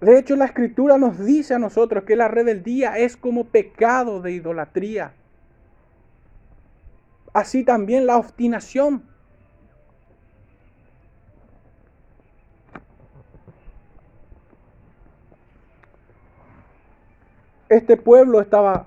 [0.00, 4.32] De hecho, la escritura nos dice a nosotros que la rebeldía es como pecado de
[4.32, 5.12] idolatría.
[7.32, 9.02] Así también la obstinación.
[17.68, 18.86] Este pueblo estaba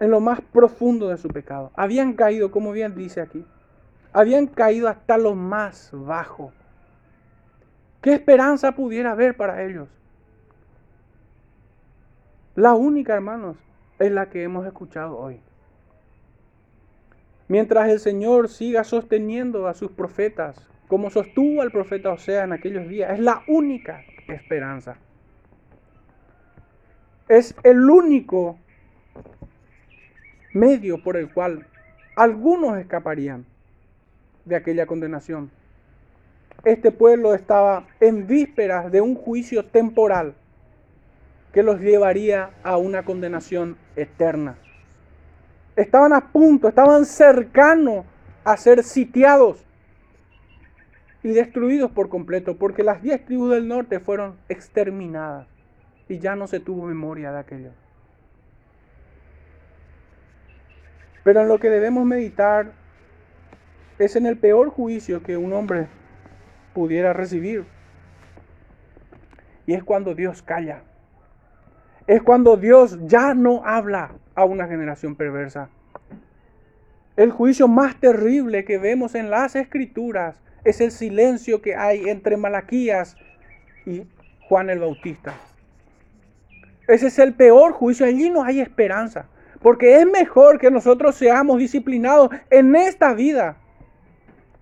[0.00, 1.70] en lo más profundo de su pecado.
[1.74, 3.44] Habían caído, como bien dice aquí,
[4.12, 6.52] habían caído hasta lo más bajo.
[8.00, 9.88] ¿Qué esperanza pudiera haber para ellos?
[12.54, 13.56] La única, hermanos,
[13.98, 15.40] es la que hemos escuchado hoy.
[17.48, 20.56] Mientras el Señor siga sosteniendo a sus profetas,
[20.88, 24.96] como sostuvo al profeta Osea en aquellos días, es la única esperanza.
[27.28, 28.56] Es el único
[30.52, 31.66] medio por el cual
[32.14, 33.44] algunos escaparían
[34.44, 35.50] de aquella condenación.
[36.64, 40.34] Este pueblo estaba en vísperas de un juicio temporal
[41.52, 44.56] que los llevaría a una condenación eterna.
[45.74, 48.04] Estaban a punto, estaban cercanos
[48.44, 49.64] a ser sitiados
[51.24, 55.48] y destruidos por completo, porque las diez tribus del norte fueron exterminadas
[56.08, 57.70] y ya no se tuvo memoria de aquello.
[61.24, 62.72] Pero en lo que debemos meditar
[63.98, 65.88] es en el peor juicio que un hombre
[66.72, 67.64] pudiera recibir.
[69.66, 70.82] Y es cuando Dios calla.
[72.06, 75.70] Es cuando Dios ya no habla a una generación perversa.
[77.16, 82.36] El juicio más terrible que vemos en las escrituras es el silencio que hay entre
[82.36, 83.16] Malaquías
[83.86, 84.06] y
[84.48, 85.34] Juan el Bautista.
[86.88, 88.06] Ese es el peor juicio.
[88.06, 89.26] Allí no hay esperanza.
[89.60, 93.56] Porque es mejor que nosotros seamos disciplinados en esta vida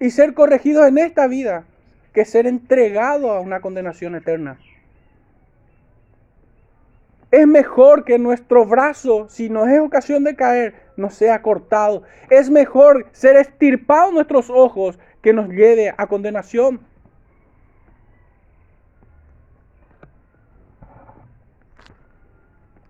[0.01, 1.65] y ser corregidos en esta vida
[2.13, 4.59] que ser entregados a una condenación eterna.
[7.33, 12.05] Es mejor que nuestro brazo, si nos es ocasión de caer, no sea cortado.
[12.31, 16.81] Es mejor ser estirpados nuestros ojos que nos lleve a condenación.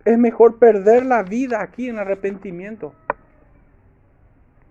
[0.05, 2.94] Es mejor perder la vida aquí en arrepentimiento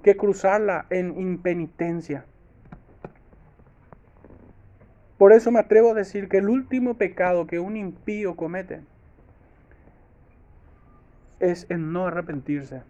[0.04, 2.26] que cruzarla en impenitencia.
[5.18, 8.82] Por eso me atrevo a decir que el último pecado que un impío comete
[11.40, 12.84] es en no arrepentirse.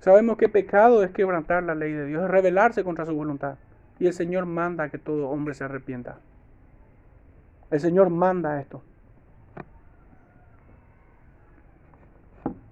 [0.00, 3.56] Sabemos que pecado es quebrantar la ley de Dios, es rebelarse contra su voluntad.
[3.98, 6.20] Y el Señor manda que todo hombre se arrepienta.
[7.70, 8.82] El Señor manda esto.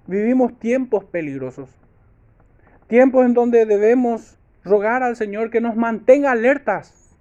[0.07, 1.69] Vivimos tiempos peligrosos.
[2.87, 7.17] Tiempos en donde debemos rogar al Señor que nos mantenga alertas.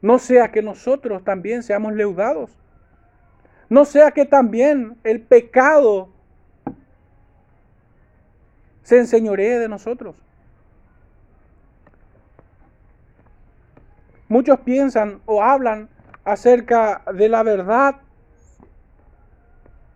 [0.00, 2.50] No sea que nosotros también seamos leudados.
[3.68, 6.08] No sea que también el pecado
[8.82, 10.14] se enseñoree de nosotros.
[14.28, 15.88] Muchos piensan o hablan
[16.24, 17.96] acerca de la verdad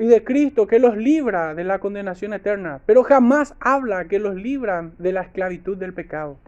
[0.01, 4.35] y de Cristo que los libra de la condenación eterna, pero jamás habla que los
[4.35, 6.39] libran de la esclavitud del pecado.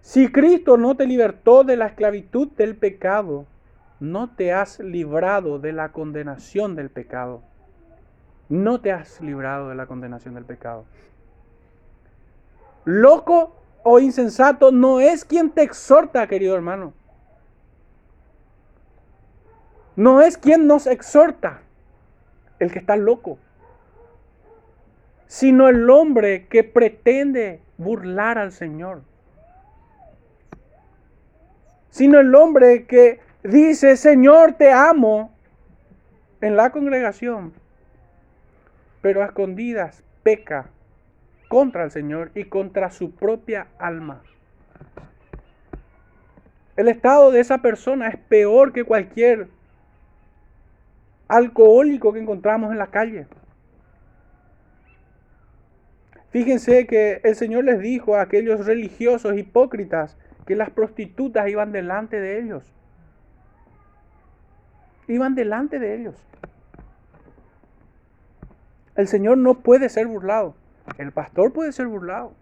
[0.00, 3.46] Si Cristo no te libertó de la esclavitud del pecado,
[4.00, 7.42] no te has librado de la condenación del pecado.
[8.48, 10.84] No te has librado de la condenación del pecado.
[12.84, 16.92] Loco o insensato no es quien te exhorta, querido hermano
[20.00, 21.60] no es quien nos exhorta,
[22.58, 23.38] el que está loco,
[25.26, 29.02] sino el hombre que pretende burlar al Señor.
[31.90, 35.34] Sino el hombre que dice, Señor, te amo
[36.40, 37.52] en la congregación,
[39.02, 40.70] pero a escondidas peca
[41.48, 44.22] contra el Señor y contra su propia alma.
[46.76, 49.59] El estado de esa persona es peor que cualquier
[51.30, 53.28] alcohólico que encontramos en la calle.
[56.30, 62.20] Fíjense que el Señor les dijo a aquellos religiosos hipócritas que las prostitutas iban delante
[62.20, 62.72] de ellos.
[65.06, 66.16] Iban delante de ellos.
[68.96, 70.56] El Señor no puede ser burlado.
[70.98, 72.32] El pastor puede ser burlado.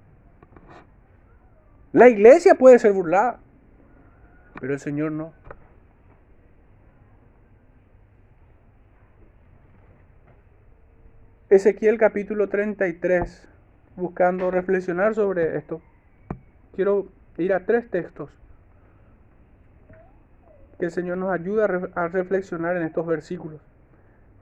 [1.93, 3.41] La iglesia puede ser burlada.
[4.61, 5.33] Pero el Señor no.
[11.51, 13.49] Ezequiel capítulo 33,
[13.97, 15.81] buscando reflexionar sobre esto.
[16.77, 18.29] Quiero ir a tres textos
[20.79, 23.63] que el Señor nos ayuda a reflexionar en estos versículos.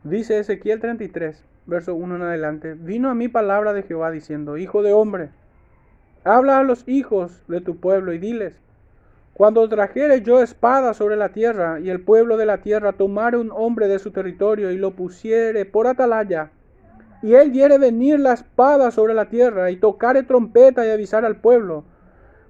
[0.03, 4.83] Dice Ezequiel 33, verso 1 en adelante, vino a mí palabra de Jehová diciendo, Hijo
[4.83, 5.29] de hombre,
[6.25, 8.55] habla a los hijos de tu pueblo y diles,
[9.33, 13.53] cuando trajere yo espada sobre la tierra y el pueblo de la tierra tomare un
[13.53, 16.51] hombre de su territorio y lo pusiere por atalaya,
[17.23, 21.37] y él diere venir la espada sobre la tierra y tocare trompeta y avisar al
[21.37, 21.85] pueblo,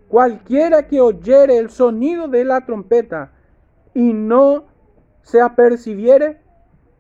[0.09, 3.33] cualquiera que oyere el sonido de la trompeta
[3.95, 4.65] y no
[5.23, 6.39] se apercibiere,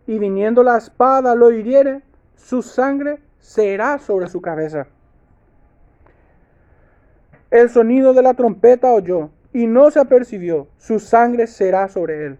[0.06, 2.02] y viniendo la espada lo hiriere,
[2.36, 4.86] su sangre será sobre su cabeza.
[7.50, 12.38] El sonido de la trompeta oyó, y no se apercibió, su sangre será sobre él.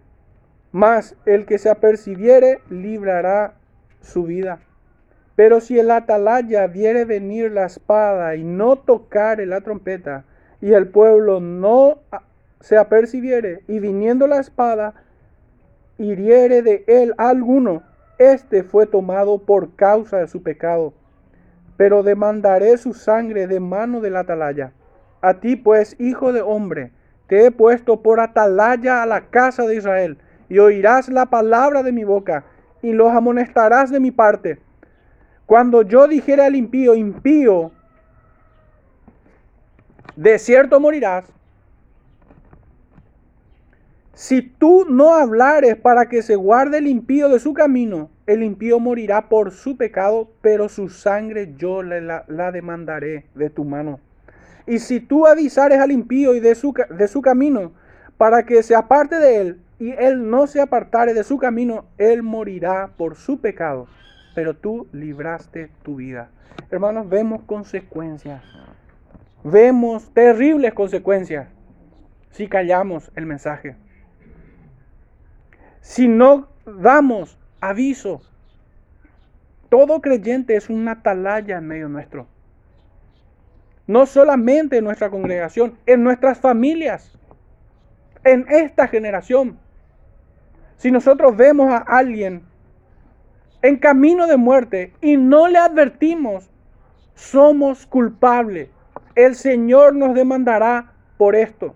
[0.71, 3.55] Mas el que se apercibiere librará
[4.01, 4.59] su vida.
[5.37, 10.25] Pero si el atalaya viere venir la espada y no tocare la trompeta,
[10.61, 11.99] y el pueblo no
[12.59, 14.95] se apercibiere, y viniendo la espada,
[15.99, 17.83] hiriere de él alguno,
[18.17, 20.95] este fue tomado por causa de su pecado.
[21.77, 24.71] Pero demandaré su sangre de mano del atalaya.
[25.21, 26.93] A ti pues, hijo de hombre,
[27.27, 30.17] te he puesto por atalaya a la casa de Israel,
[30.49, 32.43] y oirás la palabra de mi boca,
[32.81, 34.65] y los amonestarás de mi parte.
[35.47, 37.71] Cuando yo dijere al impío, impío,
[40.17, 41.25] de cierto morirás,
[44.13, 48.79] si tú no hablares para que se guarde el impío de su camino, el impío
[48.81, 54.01] morirá por su pecado, pero su sangre yo la, la demandaré de tu mano.
[54.65, 57.71] Y si tú avisares al impío y de su, de su camino,
[58.17, 62.21] para que se aparte de él, y él no se apartare de su camino, él
[62.21, 63.87] morirá por su pecado,
[64.37, 66.29] pero tú libraste tu vida.
[66.69, 68.43] Hermanos, vemos consecuencias.
[69.43, 71.47] Vemos terribles consecuencias
[72.29, 73.75] si callamos el mensaje
[75.87, 78.21] si no damos aviso.
[79.69, 82.27] Todo creyente es una atalaya en medio nuestro.
[83.87, 87.17] No solamente en nuestra congregación, en nuestras familias,
[88.25, 89.57] en esta generación.
[90.75, 92.43] Si nosotros vemos a alguien
[93.61, 96.49] en camino de muerte y no le advertimos,
[97.15, 98.69] somos culpables.
[99.15, 101.73] El Señor nos demandará por esto.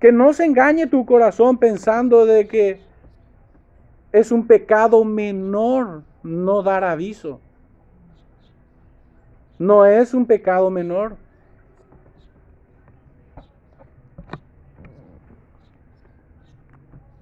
[0.00, 2.80] Que no se engañe tu corazón pensando de que
[4.12, 7.40] es un pecado menor no dar aviso.
[9.58, 11.16] No es un pecado menor.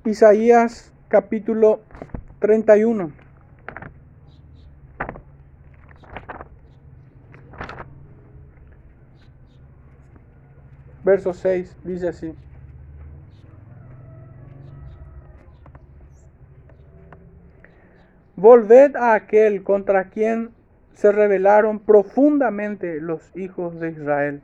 [0.07, 1.81] Isaías capítulo
[2.39, 3.11] 31.
[11.03, 12.35] Verso 6 dice así.
[18.37, 20.51] Volved a aquel contra quien
[20.93, 24.43] se rebelaron profundamente los hijos de Israel.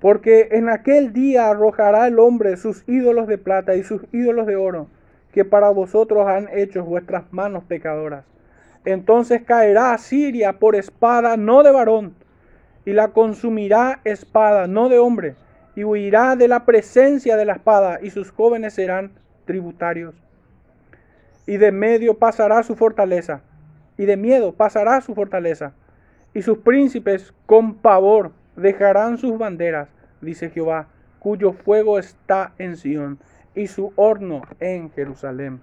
[0.00, 4.56] Porque en aquel día arrojará el hombre sus ídolos de plata y sus ídolos de
[4.56, 4.86] oro,
[5.32, 8.24] que para vosotros han hecho vuestras manos pecadoras.
[8.84, 12.14] Entonces caerá Siria por espada no de varón,
[12.84, 15.34] y la consumirá espada no de hombre,
[15.74, 19.12] y huirá de la presencia de la espada, y sus jóvenes serán
[19.44, 20.14] tributarios
[21.48, 23.40] y de medio pasará su fortaleza,
[23.96, 25.72] y de miedo pasará su fortaleza,
[26.34, 29.88] y sus príncipes con pavor dejarán sus banderas,
[30.20, 30.88] dice Jehová,
[31.18, 33.18] cuyo fuego está en Sión,
[33.54, 35.60] y su horno en Jerusalén.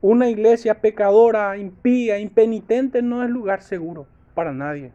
[0.00, 4.92] Una iglesia pecadora, impía, impenitente no es lugar seguro para nadie.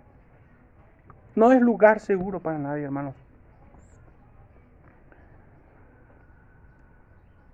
[1.35, 3.15] No es lugar seguro para nadie, hermanos.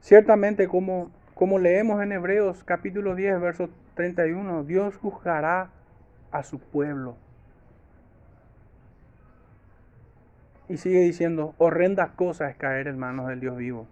[0.02, 5.70] Ciertamente, como, como leemos en Hebreos capítulo 10, verso 31, Dios juzgará
[6.32, 7.16] a su pueblo.
[10.68, 13.88] Y sigue diciendo, horrenda cosa es caer en manos del Dios vivo.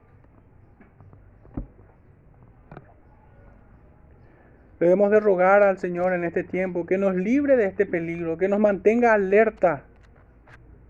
[4.79, 8.47] Debemos de rogar al Señor en este tiempo que nos libre de este peligro, que
[8.47, 9.83] nos mantenga alerta.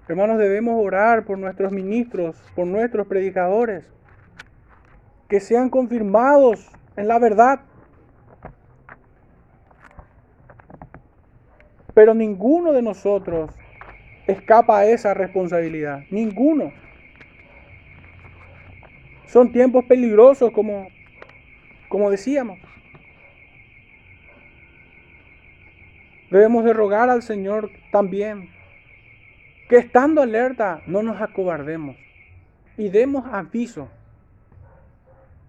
[0.08, 3.92] Hermanos, debemos orar por nuestros ministros, por nuestros predicadores
[5.28, 7.62] que sean confirmados en la verdad.
[11.94, 13.52] Pero ninguno de nosotros
[14.28, 16.04] escapa a esa responsabilidad.
[16.10, 16.74] Ninguno.
[19.28, 20.88] Son tiempos peligrosos, como,
[21.90, 22.60] como decíamos.
[26.30, 28.50] Debemos de rogar al Señor también
[29.70, 31.96] que estando alerta no nos acobardemos
[32.78, 33.90] y demos aviso,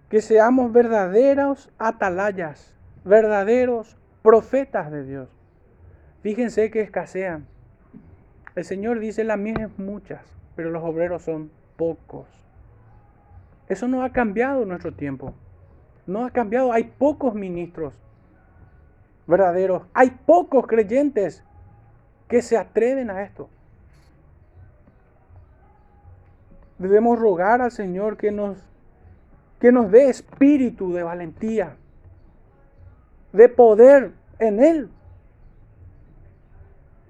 [0.09, 5.29] que seamos verdaderos atalayas, verdaderos profetas de Dios.
[6.21, 7.47] Fíjense que escasean.
[8.55, 10.21] El Señor dice, las mies muchas,
[10.55, 12.27] pero los obreros son pocos.
[13.69, 15.33] Eso no ha cambiado en nuestro tiempo.
[16.05, 16.71] No ha cambiado.
[16.71, 17.93] Hay pocos ministros
[19.27, 19.83] verdaderos.
[19.93, 21.43] Hay pocos creyentes
[22.27, 23.49] que se atreven a esto.
[26.77, 28.57] Debemos rogar al Señor que nos,
[29.59, 31.75] que nos dé espíritu de valentía,
[33.33, 34.89] de poder en Él.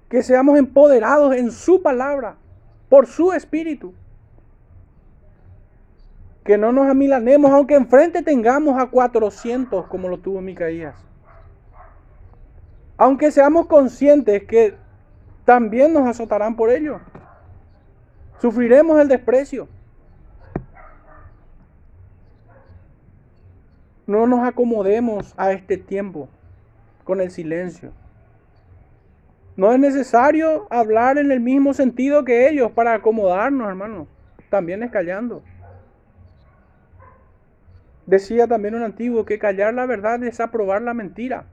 [0.08, 2.36] Que seamos empoderados en su palabra,
[2.88, 3.92] por su espíritu.
[6.44, 10.94] Que no nos amilanemos, aunque enfrente tengamos a 400 como lo tuvo Micaías.
[12.96, 14.74] Aunque seamos conscientes que
[15.44, 17.00] también nos azotarán por ello.
[18.40, 19.68] Sufriremos el desprecio.
[24.08, 26.30] No nos acomodemos a este tiempo
[27.04, 27.92] con el silencio.
[29.54, 34.08] No es necesario hablar en el mismo sentido que ellos para acomodarnos, hermanos.
[34.48, 35.42] También es callando.
[38.06, 41.44] Decía también un antiguo que callar la verdad es aprobar la mentira.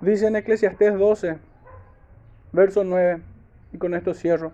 [0.00, 1.38] Dice en Eclesiastés 12,
[2.50, 3.22] verso 9,
[3.72, 4.52] y con esto cierro.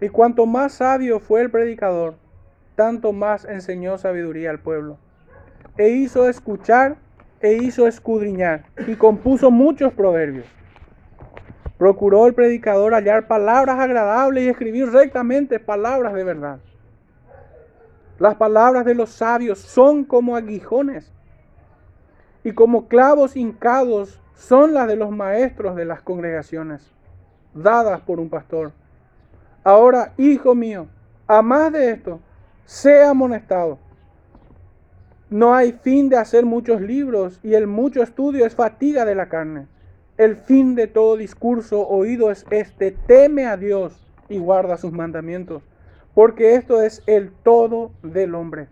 [0.00, 2.14] Y cuanto más sabio fue el predicador,
[2.74, 4.98] tanto más enseñó sabiduría al pueblo.
[5.76, 6.96] E hizo escuchar
[7.40, 10.46] e hizo escudriñar, y compuso muchos proverbios.
[11.78, 16.60] Procuró el predicador hallar palabras agradables y escribir rectamente palabras de verdad.
[18.18, 21.10] Las palabras de los sabios son como aguijones
[22.44, 26.92] y como clavos hincados son las de los maestros de las congregaciones,
[27.54, 28.72] dadas por un pastor.
[29.62, 30.86] Ahora, hijo mío,
[31.26, 32.20] a más de esto,
[32.64, 33.78] sea amonestado.
[35.28, 39.28] No hay fin de hacer muchos libros y el mucho estudio es fatiga de la
[39.28, 39.66] carne.
[40.16, 45.62] El fin de todo discurso oído es este, teme a Dios y guarda sus mandamientos,
[46.14, 48.68] porque esto es el todo del hombre.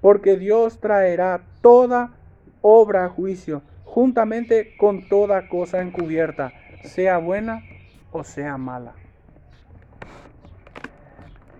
[0.00, 2.14] Porque Dios traerá toda
[2.62, 6.52] obra a juicio, juntamente con toda cosa encubierta,
[6.84, 7.62] sea buena
[8.12, 8.94] o sea mala.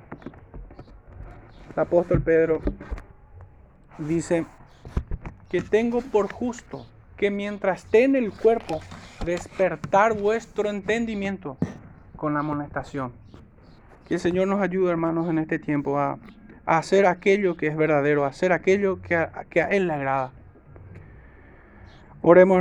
[0.00, 2.60] El apóstol Pedro
[3.98, 4.46] dice
[5.48, 8.80] que tengo por justo que mientras esté en el cuerpo,
[9.24, 11.58] despertar vuestro entendimiento
[12.16, 13.12] con la amonestación.
[14.08, 16.18] Que el Señor nos ayude, hermanos, en este tiempo a,
[16.64, 20.32] hacer aquello que es verdadero, a hacer aquello que a, que a Él le agrada.
[22.22, 22.48] Oremos.